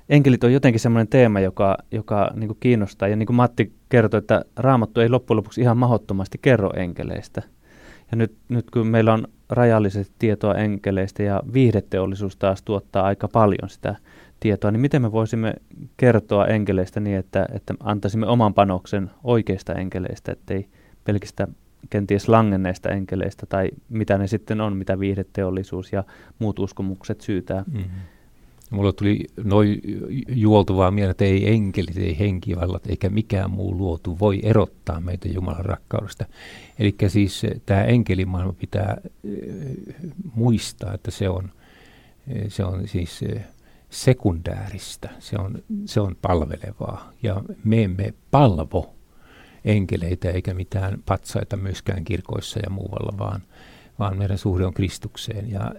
enkelit 0.10 0.43
on 0.43 0.54
jotenkin 0.54 0.80
semmoinen 0.80 1.08
teema, 1.08 1.39
joka, 1.39 1.78
joka 1.91 2.32
niin 2.36 2.58
kiinnostaa. 2.60 3.08
Ja 3.08 3.15
niin 3.15 3.28
kuin 3.28 3.36
Matti 3.36 3.73
kertoi, 3.89 4.17
että 4.17 4.45
Raamattu 4.56 4.99
ei 4.99 5.10
loppujen 5.10 5.38
lopuksi 5.38 5.62
ihan 5.62 5.78
mahdottomasti 5.78 6.39
kerro 6.41 6.71
enkeleistä. 6.75 7.41
Ja 8.12 8.17
nyt, 8.17 8.36
nyt 8.50 8.72
kun 8.72 8.88
meillä 8.88 9.13
on 9.13 9.28
rajallisesti 9.50 10.15
tietoa 10.19 10.54
enkeleistä 10.54 11.24
ja 11.24 11.41
viihdeteollisuus 11.54 12.38
taas 12.38 12.62
tuottaa 12.62 13.06
aika 13.06 13.28
paljon 13.28 13.69
sitä 13.69 13.95
tietoa, 14.39 14.72
niin 14.72 14.82
miten 14.82 15.02
me 15.02 15.12
voisimme 15.12 15.54
kertoa 15.98 16.45
enkeleistä 16.45 17.00
niin, 17.00 17.17
että, 17.17 17.45
että 17.54 17.74
antaisimme 17.80 18.28
oman 18.28 18.54
panoksen 18.54 19.12
oikeista 19.24 19.74
enkeleistä, 19.74 20.32
ettei 20.32 20.69
pelkistä 21.04 21.48
kenties 21.89 22.28
langenneista 22.28 22.89
enkeleistä 22.89 23.45
tai 23.45 23.69
mitä 23.89 24.17
ne 24.17 24.28
sitten 24.28 24.62
on, 24.62 24.78
mitä 24.78 25.00
viihdeteollisuus 25.00 25.93
ja 25.93 26.04
muut 26.39 26.60
uskomukset 26.60 27.22
syytää. 27.22 27.63
Mm-hmm 27.72 28.02
Mulla 28.69 28.93
tuli 28.93 29.25
noin 29.43 29.82
juoltuvaa 30.27 30.91
mieltä, 30.91 31.12
että 31.12 31.25
ei 31.25 31.53
enkelit, 31.53 31.97
ei 31.97 32.19
henkivallat 32.19 32.88
eikä 32.88 33.10
mikään 33.10 33.51
muu 33.51 33.77
luotu 33.77 34.19
voi 34.19 34.39
erottaa 34.43 35.01
meitä 35.01 35.27
Jumalan 35.27 35.65
rakkaudesta. 35.65 36.25
Eli 36.79 36.95
siis 37.08 37.43
eh, 37.43 37.62
tämä 37.65 37.84
enkelimaailma 37.84 38.53
pitää 38.53 38.97
eh, 39.03 39.34
muistaa, 40.36 40.93
että 40.93 41.12
se 41.12 41.29
on, 41.29 41.51
eh, 42.27 42.45
se 42.47 42.63
on 42.63 42.88
siis 42.88 43.23
sekundääristä, 43.89 45.10
se 45.19 45.36
on, 45.39 45.63
se 45.86 45.99
on 45.99 46.15
palvelevaa. 46.21 47.12
Ja 47.23 47.43
me 47.63 47.84
emme 47.84 48.13
palvo 48.32 48.95
enkeleitä 49.65 50.29
eikä 50.29 50.53
mitään 50.53 51.03
patsaita 51.05 51.58
myöskään 51.58 52.03
kirkoissa 52.03 52.60
ja 52.60 52.69
muualla, 52.69 53.17
vaan, 53.17 53.41
vaan 53.99 54.17
meidän 54.17 54.38
suhde 54.38 54.65
on 54.65 54.73
Kristukseen. 54.73 55.51
Ja 55.51 55.71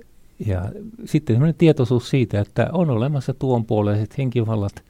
ja 0.46 0.64
sitten 1.04 1.36
sellainen 1.36 1.54
tietoisuus 1.58 2.10
siitä, 2.10 2.40
että 2.40 2.68
on 2.72 2.90
olemassa 2.90 3.34
tuonpuoleiset 3.34 4.18
henkivallat, 4.18 4.84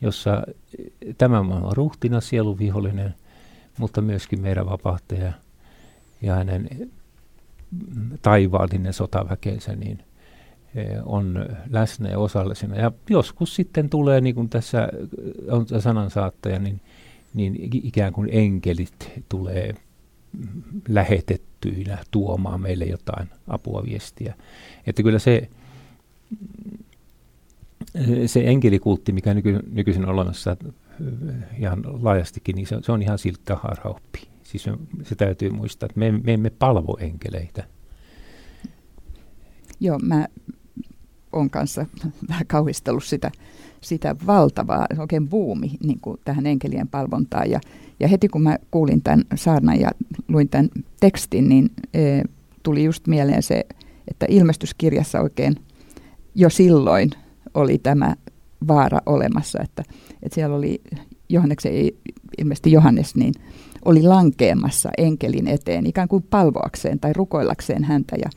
jossa 0.00 0.42
tämä 1.18 1.42
maailma 1.42 1.68
on 1.68 1.76
ruhtina, 1.76 2.20
sieluvihollinen, 2.20 3.14
mutta 3.78 4.00
myöskin 4.00 4.40
meidän 4.40 4.66
vapahtaja 4.66 5.32
ja 6.22 6.34
hänen 6.34 6.90
taivaallinen 8.22 8.92
sotaväkeensä, 8.92 9.76
niin 9.76 9.98
e, 10.74 10.84
on 11.04 11.46
läsnä 11.70 12.08
ja 12.08 12.18
osallisena. 12.18 12.76
Ja 12.76 12.92
joskus 13.10 13.56
sitten 13.56 13.90
tulee, 13.90 14.20
niin 14.20 14.34
kuin 14.34 14.48
tässä 14.48 14.88
on 15.50 15.66
sanansaattaja, 15.80 16.58
niin, 16.58 16.80
niin 17.34 17.56
ikään 17.72 18.12
kuin 18.12 18.28
enkelit 18.32 19.12
tulee 19.28 19.74
lähetettyinä 20.88 21.98
tuomaan 22.10 22.60
meille 22.60 22.84
jotain 22.84 23.28
apua, 23.48 23.82
viestiä. 23.84 24.34
Että 24.86 25.02
kyllä 25.02 25.18
se, 25.18 25.50
se 28.26 28.40
enkelikultti, 28.44 29.12
mikä 29.12 29.34
nyky, 29.34 29.58
nykyisin 29.70 30.04
on 30.04 30.14
olemassa 30.14 30.56
ihan 31.58 31.82
laajastikin, 32.04 32.56
niin 32.56 32.66
se, 32.66 32.76
se 32.82 32.92
on 32.92 33.02
ihan 33.02 33.18
siltä 33.18 33.56
harhaoppi. 33.56 34.28
Siis 34.42 34.62
se, 34.62 34.72
se 35.02 35.14
täytyy 35.14 35.50
muistaa, 35.50 35.86
että 35.86 35.98
me, 35.98 36.12
me 36.12 36.34
emme 36.34 36.50
palvo 36.50 36.96
enkeleitä. 37.00 37.64
Joo, 39.80 39.98
mä 39.98 40.26
olen 41.32 41.50
kanssa 41.50 41.86
vähän 42.28 42.46
kauhistellut 42.46 43.04
sitä, 43.04 43.30
sitä 43.80 44.16
valtavaa, 44.26 44.86
oikein 44.98 45.28
buumi 45.28 45.70
niin 45.82 46.00
tähän 46.24 46.46
enkelien 46.46 46.88
palvontaan. 46.88 47.50
Ja, 47.50 47.60
ja 48.00 48.08
heti 48.08 48.28
kun 48.28 48.42
mä 48.42 48.58
kuulin 48.70 49.02
tämän 49.02 49.24
saarnan 49.34 49.80
ja 49.80 49.90
luin 50.28 50.48
tämän 50.48 50.68
tekstin, 51.00 51.48
niin 51.48 51.70
e, 51.94 52.22
tuli 52.62 52.84
just 52.84 53.06
mieleen 53.06 53.42
se, 53.42 53.64
että 54.08 54.26
ilmestyskirjassa 54.28 55.20
oikein 55.20 55.54
jo 56.34 56.50
silloin 56.50 57.10
oli 57.54 57.78
tämä 57.78 58.14
vaara 58.68 58.98
olemassa, 59.06 59.58
että, 59.62 59.82
että 60.22 60.34
siellä 60.34 60.56
oli 60.56 60.80
Johanneksen, 61.28 61.72
ilmeisesti 62.38 62.72
Johannes, 62.72 63.14
niin 63.14 63.34
oli 63.84 64.02
lankeamassa 64.02 64.90
enkelin 64.98 65.48
eteen 65.48 65.86
ikään 65.86 66.08
kuin 66.08 66.24
palvoakseen 66.30 67.00
tai 67.00 67.12
rukoillakseen 67.12 67.84
häntä. 67.84 68.16
Ja, 68.16 68.30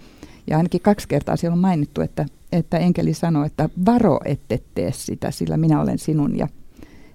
ja 0.47 0.57
ainakin 0.57 0.81
kaksi 0.81 1.07
kertaa 1.07 1.35
siellä 1.35 1.53
on 1.53 1.59
mainittu, 1.59 2.01
että, 2.01 2.25
että 2.51 2.77
enkeli 2.77 3.13
sanoi, 3.13 3.45
että 3.45 3.69
varo 3.85 4.19
ette 4.25 4.59
tee 4.75 4.91
sitä, 4.91 5.31
sillä 5.31 5.57
minä 5.57 5.81
olen 5.81 5.99
sinun 5.99 6.37
ja 6.37 6.47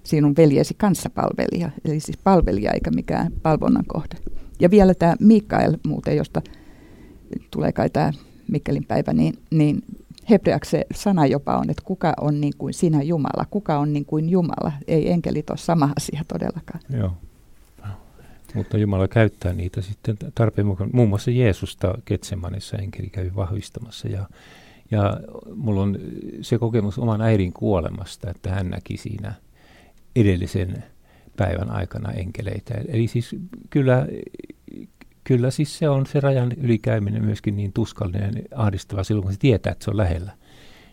sinun 0.03 0.35
veljesi 0.37 0.73
kanssapalvelija, 0.73 1.69
eli 1.85 1.99
siis 1.99 2.17
palvelija 2.17 2.71
eikä 2.71 2.91
mikään 2.91 3.31
palvonnan 3.43 3.85
kohde. 3.87 4.15
Ja 4.59 4.71
vielä 4.71 4.93
tämä 4.93 5.15
Mikael 5.19 5.77
muuten, 5.87 6.17
josta 6.17 6.41
tulee 7.51 7.71
kai 7.71 7.89
tämä 7.89 8.11
Mikkelin 8.47 8.85
päivä, 8.85 9.13
niin, 9.13 9.33
niin 9.51 9.83
hebreaksi 10.29 10.71
se 10.71 10.85
sana 10.95 11.25
jopa 11.25 11.57
on, 11.57 11.69
että 11.69 11.83
kuka 11.85 12.13
on 12.21 12.41
niin 12.41 12.53
kuin 12.57 12.73
sinä 12.73 13.01
Jumala, 13.01 13.45
kuka 13.49 13.79
on 13.79 13.93
niin 13.93 14.05
kuin 14.05 14.29
Jumala. 14.29 14.71
Ei 14.87 15.11
enkelit 15.11 15.49
ole 15.49 15.57
sama 15.57 15.89
asia 15.97 16.21
todellakaan. 16.27 16.79
Joo. 16.97 17.13
Mutta 18.53 18.77
Jumala 18.77 19.07
käyttää 19.07 19.53
niitä 19.53 19.81
sitten 19.81 20.17
tarpeen 20.35 20.67
mukaan. 20.67 20.89
Muun 20.93 21.09
muassa 21.09 21.31
Jeesusta 21.31 21.97
Ketsemanissa 22.05 22.77
enkeli 22.77 23.09
kävi 23.09 23.35
vahvistamassa 23.35 24.07
ja, 24.07 24.25
ja 24.91 25.19
mulla 25.55 25.81
on 25.81 25.97
se 26.41 26.57
kokemus 26.57 26.99
oman 26.99 27.21
äidin 27.21 27.53
kuolemasta, 27.53 28.29
että 28.29 28.49
hän 28.49 28.69
näki 28.69 28.97
siinä 28.97 29.33
edellisen 30.21 30.83
päivän 31.37 31.71
aikana 31.71 32.11
enkeleitä. 32.11 32.73
Eli 32.87 33.07
siis 33.07 33.35
kyllä 33.69 34.07
kyllä 35.29 35.51
siis 35.51 35.77
se 35.77 35.89
on 35.89 36.05
se 36.05 36.19
rajan 36.19 36.51
ylikäyminen 36.51 37.25
myöskin 37.25 37.55
niin 37.55 37.73
tuskallinen 37.73 38.33
ja 38.35 38.43
ahdistava 38.55 39.03
silloin, 39.03 39.23
kun 39.23 39.33
se 39.33 39.39
tietää, 39.39 39.71
että 39.71 39.85
se 39.85 39.91
on 39.91 39.97
lähellä. 39.97 40.31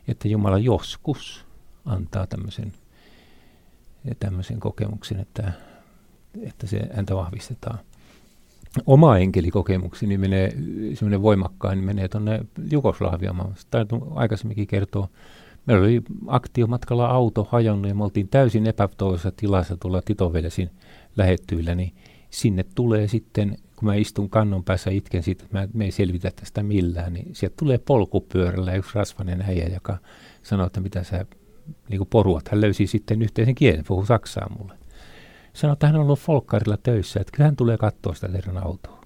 Että 0.08 0.28
Jumala 0.28 0.58
joskus 0.58 1.46
antaa 1.84 2.26
tämmöisen, 2.26 2.72
tämmöisen 4.20 4.60
kokemuksen, 4.60 5.20
että, 5.20 5.52
että 6.42 6.66
se 6.66 6.80
häntä 6.94 7.14
vahvistetaan. 7.14 7.78
Oma 8.86 9.18
enkelikokemukseni 9.18 10.18
menee, 10.18 10.52
semmoinen 10.94 11.22
voimakkain, 11.22 11.76
niin 11.76 11.86
menee 11.86 12.08
tuonne 12.08 12.40
Jugoslaviaan. 12.70 13.54
Tai 13.70 13.86
aikaisemminkin 14.14 14.66
kertoo, 14.66 15.08
meillä 15.66 15.84
oli 15.84 16.02
aktiomatkalla 16.26 17.06
auto 17.06 17.48
hajonnut 17.50 17.88
ja 17.88 17.94
me 17.94 18.04
oltiin 18.04 18.28
täysin 18.28 18.66
epätoivoisessa 18.66 19.32
tilassa 19.36 19.76
tuolla 19.76 20.02
Titovedesin 20.02 20.70
lähettyillä, 21.16 21.74
niin 21.74 21.92
sinne 22.30 22.64
tulee 22.74 23.08
sitten 23.08 23.56
kun 23.76 23.86
mä 23.86 23.94
istun 23.94 24.30
kannon 24.30 24.64
päässä 24.64 24.90
itken 24.90 25.22
siitä, 25.22 25.44
että 25.44 25.58
mä, 25.58 25.68
me 25.74 25.84
ei 25.84 25.90
selvitä 25.90 26.30
tästä 26.36 26.62
millään, 26.62 27.12
niin 27.12 27.34
sieltä 27.34 27.54
tulee 27.58 27.78
polkupyörällä 27.78 28.74
yksi 28.74 28.90
rasvainen 28.94 29.42
äijä, 29.42 29.68
joka 29.68 29.98
sanoo, 30.42 30.66
että 30.66 30.80
mitä 30.80 31.02
sä 31.02 31.26
niin 31.88 31.98
kuin 31.98 32.08
poruat. 32.08 32.48
Hän 32.48 32.60
löysi 32.60 32.86
sitten 32.86 33.22
yhteisen 33.22 33.54
kielen, 33.54 33.84
puhuu 33.88 34.06
saksaa 34.06 34.56
mulle. 34.58 34.78
Sanoi, 35.52 35.72
että 35.72 35.86
hän 35.86 35.96
on 35.96 36.02
ollut 36.02 36.18
folkkarilla 36.18 36.76
töissä, 36.76 37.20
että 37.20 37.32
kyllä 37.36 37.46
hän 37.46 37.56
tulee 37.56 37.76
katsoa 37.76 38.14
sitä 38.14 38.28
teidän 38.28 38.58
autoa. 38.58 39.00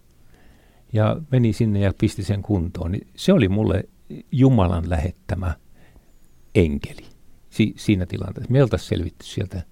Ja 0.92 1.16
meni 1.30 1.52
sinne 1.52 1.80
ja 1.80 1.92
pisti 2.00 2.22
sen 2.22 2.42
kuntoon. 2.42 2.92
Niin 2.92 3.06
se 3.16 3.32
oli 3.32 3.48
mulle 3.48 3.84
Jumalan 4.32 4.90
lähettämä 4.90 5.54
enkeli 6.54 7.06
si, 7.50 7.74
siinä 7.76 8.06
tilanteessa. 8.06 8.52
Me 8.52 8.62
oltaisiin 8.62 8.88
selvitty 8.88 9.26
sieltä 9.26 9.62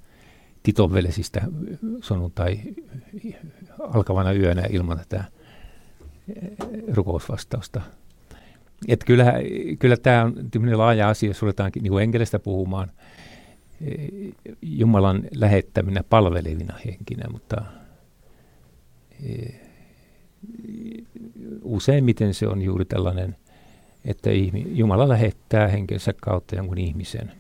Titon 0.63 0.93
velesistä 0.93 1.43
sunnuntai 2.01 2.61
alkavana 3.79 4.33
yönä 4.33 4.63
ilman 4.71 4.99
tätä 4.99 5.25
eh, 6.37 6.51
rukousvastausta. 6.93 7.81
Että 8.89 9.07
kyllä, 9.07 9.35
kyllä 9.79 9.97
tämä 9.97 10.25
on 10.25 10.79
laaja 10.79 11.09
asia, 11.09 11.31
jos 11.31 11.43
ruvetaan 11.43 11.71
niin 11.83 12.03
enkelistä 12.03 12.39
puhumaan. 12.39 12.91
Eh, 13.81 14.33
Jumalan 14.63 15.23
lähettäminä 15.35 16.03
palvelevina 16.11 16.75
henkinä, 16.85 17.25
mutta 17.33 17.65
eh, 19.25 19.61
useimmiten 21.63 22.35
se 22.35 22.47
on 22.47 22.63
juuri 22.63 22.85
tällainen, 22.85 23.37
että 24.05 24.31
Jumala 24.67 25.09
lähettää 25.09 25.69
henkensä 25.69 26.13
kautta 26.21 26.57
jonkun 26.57 26.79
ihmisen 26.79 27.33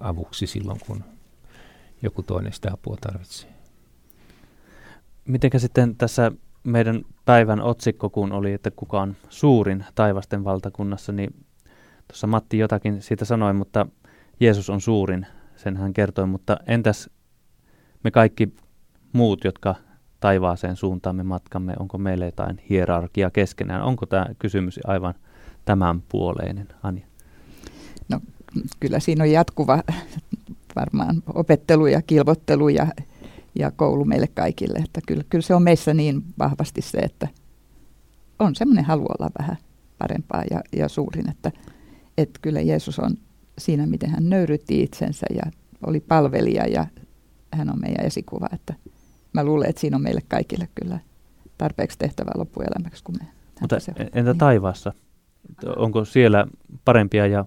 avuksi 0.00 0.46
silloin, 0.46 0.80
kun 0.86 1.04
joku 2.02 2.22
toinen 2.22 2.52
sitä 2.52 2.70
apua 2.72 2.96
tarvitsee. 3.00 3.50
Mitenkä 5.24 5.58
sitten 5.58 5.96
tässä 5.96 6.32
meidän 6.64 7.02
päivän 7.24 7.60
otsikko, 7.60 8.10
kun 8.10 8.32
oli, 8.32 8.52
että 8.52 8.70
kuka 8.70 9.00
on 9.00 9.16
suurin 9.28 9.84
taivasten 9.94 10.44
valtakunnassa, 10.44 11.12
niin 11.12 11.34
tuossa 12.08 12.26
Matti 12.26 12.58
jotakin 12.58 13.02
siitä 13.02 13.24
sanoi, 13.24 13.54
mutta 13.54 13.86
Jeesus 14.40 14.70
on 14.70 14.80
suurin, 14.80 15.26
sen 15.56 15.76
hän 15.76 15.92
kertoi, 15.92 16.26
mutta 16.26 16.56
entäs 16.66 17.10
me 18.04 18.10
kaikki 18.10 18.54
muut, 19.12 19.44
jotka 19.44 19.74
taivaaseen 20.20 20.76
suuntaamme 20.76 21.22
matkamme, 21.22 21.74
onko 21.78 21.98
meillä 21.98 22.24
jotain 22.24 22.58
hierarkia 22.70 23.30
keskenään? 23.30 23.82
Onko 23.82 24.06
tämä 24.06 24.26
kysymys 24.38 24.80
aivan 24.84 25.14
tämän 25.70 26.02
puoleinen, 26.08 26.68
Anja? 26.82 27.06
No 28.08 28.20
kyllä 28.80 29.00
siinä 29.00 29.24
on 29.24 29.30
jatkuva 29.30 29.82
varmaan 30.76 31.22
opettelu 31.34 31.86
ja 31.86 32.02
kilvottelu 32.02 32.68
ja, 32.68 32.86
ja 33.54 33.70
koulu 33.70 34.04
meille 34.04 34.26
kaikille. 34.26 34.78
Että 34.78 35.00
kyllä, 35.06 35.24
kyllä 35.30 35.42
se 35.42 35.54
on 35.54 35.62
meissä 35.62 35.94
niin 35.94 36.22
vahvasti 36.38 36.82
se, 36.82 36.98
että 36.98 37.28
on 38.38 38.54
semmoinen 38.54 38.84
halu 38.84 39.06
olla 39.18 39.30
vähän 39.38 39.56
parempaa 39.98 40.42
ja, 40.50 40.60
ja 40.76 40.88
suurin, 40.88 41.30
että, 41.30 41.52
että 42.18 42.38
kyllä 42.42 42.60
Jeesus 42.60 42.98
on 42.98 43.10
siinä, 43.58 43.86
miten 43.86 44.10
hän 44.10 44.30
nöyrytti 44.30 44.82
itsensä 44.82 45.26
ja 45.34 45.42
oli 45.86 46.00
palvelija 46.00 46.66
ja 46.66 46.86
hän 47.52 47.70
on 47.70 47.80
meidän 47.80 48.06
esikuva, 48.06 48.46
että 48.52 48.74
mä 49.32 49.44
luulen, 49.44 49.70
että 49.70 49.80
siinä 49.80 49.96
on 49.96 50.02
meille 50.02 50.22
kaikille 50.28 50.68
kyllä 50.74 50.98
tarpeeksi 51.58 51.98
tehtävää 51.98 52.34
loppuelämäksi, 52.36 53.04
kun 53.04 53.14
me 53.20 53.26
Mutta 53.60 53.76
entä 54.12 54.34
taivaassa? 54.34 54.92
Onko 55.76 56.04
siellä 56.04 56.46
parempia 56.84 57.26
ja 57.26 57.44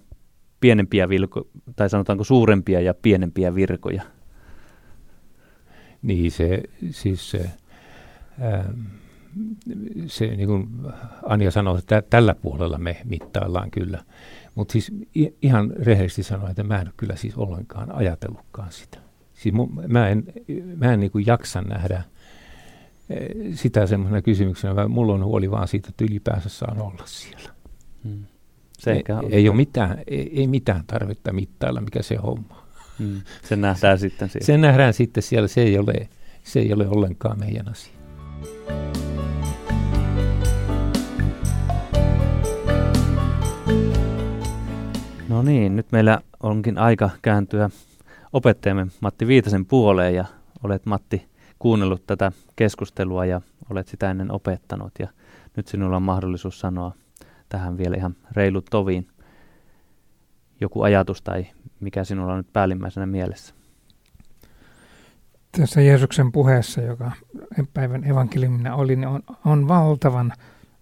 pienempiä 0.60 1.10
vilko, 1.10 1.48
tai 1.76 1.90
sanotaanko 1.90 2.24
suurempia 2.24 2.82
ja 2.82 2.94
pienempiä 2.94 3.56
virkoja? 3.56 4.04
Niin 6.02 6.32
se, 6.32 6.64
siis 6.90 7.32
se, 7.32 7.52
ää, 8.40 8.74
se 10.08 10.28
niin 10.28 10.48
kuin 10.48 10.68
Anja 11.26 11.52
sanoi, 11.52 11.80
että 11.80 12.04
tällä 12.10 12.36
puolella 12.36 12.78
me 12.78 12.98
mittaillaan 13.06 13.72
kyllä. 13.72 14.04
Mutta 14.56 14.72
siis 14.72 14.92
ihan 15.42 15.74
rehellisesti 15.80 16.24
sanoen, 16.24 16.52
että 16.52 16.64
mä 16.64 16.82
en 16.82 16.88
ole 16.88 16.94
kyllä 16.98 17.16
siis 17.16 17.36
ollenkaan 17.36 17.96
ajatellutkaan 17.96 18.72
sitä. 18.72 18.98
Siis 19.34 19.56
mun, 19.56 19.84
mä 19.88 20.10
en, 20.10 20.24
mä 20.78 20.94
en 20.94 21.00
niin 21.00 21.12
kuin 21.12 21.26
jaksa 21.28 21.62
nähdä 21.62 22.04
sitä 23.54 23.86
semmoisena 23.86 24.22
kysymyksenä, 24.22 24.76
vaan 24.76 24.92
mulla 24.92 25.14
on 25.14 25.26
huoli 25.26 25.52
vaan 25.52 25.68
siitä, 25.68 25.90
että 25.90 26.06
ylipäänsä 26.06 26.50
saan 26.50 26.82
olla 26.82 27.04
siellä. 27.06 27.50
Hmm. 28.04 28.24
Se 28.80 28.92
ei, 28.92 29.04
ei, 29.30 29.50
ole 29.50 29.56
mitään, 29.56 29.98
ei, 30.08 30.40
ei 30.40 30.48
mitään 30.48 30.84
tarvetta 30.88 31.34
mittailla, 31.34 31.82
mikä 31.82 32.02
se 32.02 32.16
homma. 32.16 32.64
Mm. 33.00 33.22
Se 33.44 33.56
nähdään 33.56 34.00
sitten 34.00 34.30
siellä. 34.30 34.46
Se 34.46 34.58
nähdään 34.58 34.94
sitten 34.94 35.24
siellä, 35.24 35.48
se 35.48 35.62
ei 35.62 35.78
ole, 35.78 36.10
se 36.44 36.60
ei 36.60 36.74
ole 36.74 36.88
ollenkaan 36.88 37.40
meidän 37.40 37.70
asia. 37.70 37.94
No 45.30 45.42
niin, 45.42 45.76
nyt 45.76 45.92
meillä 45.92 46.22
onkin 46.44 46.78
aika 46.78 47.10
kääntyä 47.22 47.70
opettajamme 48.34 48.88
Matti 49.02 49.28
Viitasen 49.28 49.66
puoleen 49.66 50.16
ja 50.16 50.26
olet 50.64 50.86
Matti 50.86 51.26
kuunnellut 51.60 52.08
tätä 52.08 52.32
keskustelua 52.56 53.26
ja 53.26 53.42
olet 53.70 53.88
sitä 53.88 54.12
ennen 54.12 54.32
opettanut 54.32 54.92
ja 55.00 55.08
nyt 55.58 55.68
sinulla 55.68 55.96
on 55.96 56.04
mahdollisuus 56.04 56.60
sanoa 56.60 56.94
tähän 57.54 57.78
vielä 57.78 57.98
ihan 57.98 58.16
reilut 58.32 58.66
toviin 58.72 59.08
joku 60.62 60.82
ajatus 60.82 61.22
tai 61.22 61.46
mikä 61.80 62.04
sinulla 62.04 62.32
on 62.32 62.38
nyt 62.38 62.54
päällimmäisenä 62.54 63.06
mielessä? 63.06 63.54
Tässä 65.58 65.82
Jeesuksen 65.82 66.32
puheessa, 66.32 66.82
joka 66.82 67.12
päivän 67.74 68.04
evankeliumina 68.04 68.76
oli, 68.76 68.96
niin 68.96 69.08
on, 69.08 69.22
on 69.46 69.68
valtavan 69.68 70.34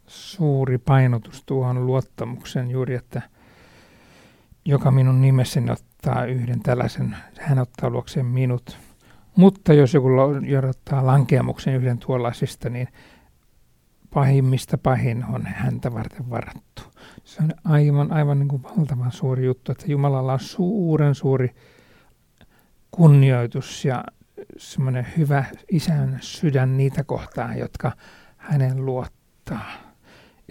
suuri 0.07 0.77
painotus 0.77 1.43
tuohon 1.45 1.85
luottamuksen 1.85 2.71
juuri, 2.71 2.95
että 2.95 3.21
joka 4.65 4.91
minun 4.91 5.21
nimessäni 5.21 5.71
ottaa 5.71 6.25
yhden 6.25 6.61
tällaisen, 6.61 7.17
hän 7.39 7.59
ottaa 7.59 7.89
luokseen 7.89 8.25
minut. 8.25 8.77
Mutta 9.35 9.73
jos 9.73 9.93
joku 9.93 10.07
ottaa 10.69 11.05
lankeamuksen 11.05 11.75
yhden 11.75 11.97
tuollaisista, 11.97 12.69
niin 12.69 12.87
pahimmista 14.13 14.77
pahin 14.77 15.25
on 15.25 15.45
häntä 15.45 15.93
varten 15.93 16.29
varattu. 16.29 16.81
Se 17.23 17.43
on 17.43 17.51
aivan, 17.63 18.11
aivan 18.11 18.39
niin 18.39 18.47
kuin 18.47 18.63
valtavan 18.63 19.11
suuri 19.11 19.45
juttu, 19.45 19.71
että 19.71 19.85
Jumalalla 19.87 20.33
on 20.33 20.39
suuren 20.39 21.15
suuri 21.15 21.55
kunnioitus 22.91 23.85
ja 23.85 24.03
semmoinen 24.57 25.07
hyvä 25.17 25.45
isän 25.71 26.17
sydän 26.21 26.77
niitä 26.77 27.03
kohtaan, 27.03 27.57
jotka 27.57 27.91
hänen 28.37 28.85
luottaa. 28.85 29.71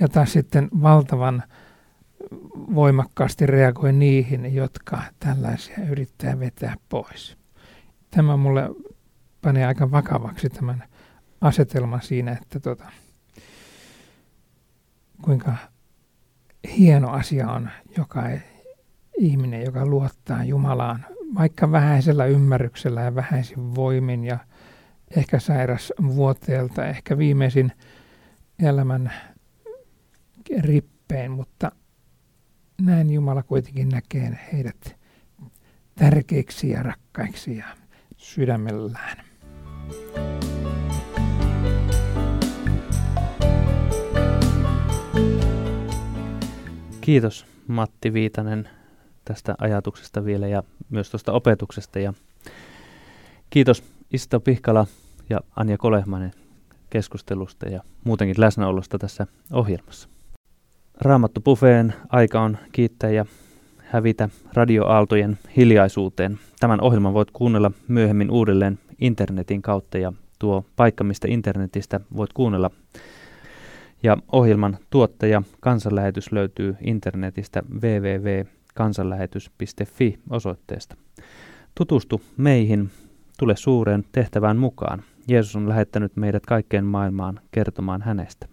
Ja 0.00 0.08
taas 0.08 0.32
sitten 0.32 0.68
valtavan 0.82 1.42
voimakkaasti 2.74 3.46
reagoi 3.46 3.92
niihin, 3.92 4.54
jotka 4.54 5.02
tällaisia 5.18 5.76
yrittää 5.90 6.38
vetää 6.38 6.74
pois. 6.88 7.38
Tämä 8.10 8.36
mulle 8.36 8.70
panee 9.42 9.66
aika 9.66 9.90
vakavaksi 9.90 10.48
tämän 10.48 10.84
asetelman 11.40 12.02
siinä, 12.02 12.32
että 12.32 12.60
tota, 12.60 12.90
kuinka 15.22 15.56
hieno 16.78 17.10
asia 17.10 17.50
on 17.50 17.70
joka 17.96 18.22
ihminen, 19.18 19.64
joka 19.64 19.86
luottaa 19.86 20.44
Jumalaan, 20.44 21.06
vaikka 21.34 21.72
vähäisellä 21.72 22.26
ymmärryksellä 22.26 23.00
ja 23.00 23.14
vähäisin 23.14 23.74
voimin 23.74 24.24
ja 24.24 24.38
ehkä 25.16 25.38
sairas 25.38 25.92
vuoteelta, 26.06 26.86
ehkä 26.86 27.18
viimeisin 27.18 27.72
elämän 28.62 29.12
rippeen, 30.60 31.30
mutta 31.30 31.72
näin 32.80 33.10
Jumala 33.10 33.42
kuitenkin 33.42 33.88
näkee 33.88 34.38
heidät 34.52 34.96
tärkeiksi 35.94 36.70
ja 36.70 36.82
rakkaiksi 36.82 37.56
ja 37.56 37.64
sydämellään. 38.16 39.16
Kiitos 47.10 47.46
Matti 47.66 48.12
Viitanen 48.12 48.68
tästä 49.24 49.54
ajatuksesta 49.58 50.24
vielä 50.24 50.46
ja 50.48 50.62
myös 50.90 51.10
tuosta 51.10 51.32
opetuksesta. 51.32 51.98
Ja 51.98 52.12
kiitos 53.50 53.84
Isto 54.12 54.40
Pihkala 54.40 54.86
ja 55.30 55.40
Anja 55.56 55.78
Kolehmanen 55.78 56.32
keskustelusta 56.90 57.68
ja 57.68 57.82
muutenkin 58.04 58.40
läsnäolosta 58.40 58.98
tässä 58.98 59.26
ohjelmassa. 59.52 60.08
Raamattu 61.00 61.40
Buffeen 61.40 61.94
aika 62.08 62.40
on 62.40 62.58
kiittää 62.72 63.10
ja 63.10 63.26
hävitä 63.78 64.28
radioaaltojen 64.52 65.38
hiljaisuuteen. 65.56 66.38
Tämän 66.60 66.80
ohjelman 66.80 67.14
voit 67.14 67.30
kuunnella 67.30 67.70
myöhemmin 67.88 68.30
uudelleen 68.30 68.78
internetin 69.00 69.62
kautta 69.62 69.98
ja 69.98 70.12
tuo 70.38 70.64
paikka, 70.76 71.04
mistä 71.04 71.28
internetistä 71.30 72.00
voit 72.16 72.32
kuunnella 72.32 72.70
ja 74.02 74.16
ohjelman 74.32 74.78
tuottaja 74.90 75.42
Kansanlähetys 75.60 76.32
löytyy 76.32 76.76
internetistä 76.80 77.62
www.kansanlähetys.fi 77.74 80.18
osoitteesta. 80.30 80.96
Tutustu 81.74 82.22
meihin, 82.36 82.90
tule 83.38 83.56
suureen 83.56 84.04
tehtävään 84.12 84.56
mukaan. 84.56 85.02
Jeesus 85.28 85.56
on 85.56 85.68
lähettänyt 85.68 86.16
meidät 86.16 86.46
kaikkeen 86.46 86.84
maailmaan 86.84 87.40
kertomaan 87.50 88.02
hänestä. 88.02 88.48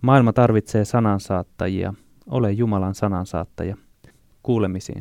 Maailma 0.00 0.32
tarvitsee 0.32 0.84
sanansaattajia. 0.84 1.94
Ole 2.26 2.52
Jumalan 2.52 2.94
sanansaattaja. 2.94 3.76
Kuulemisiin. 4.42 5.00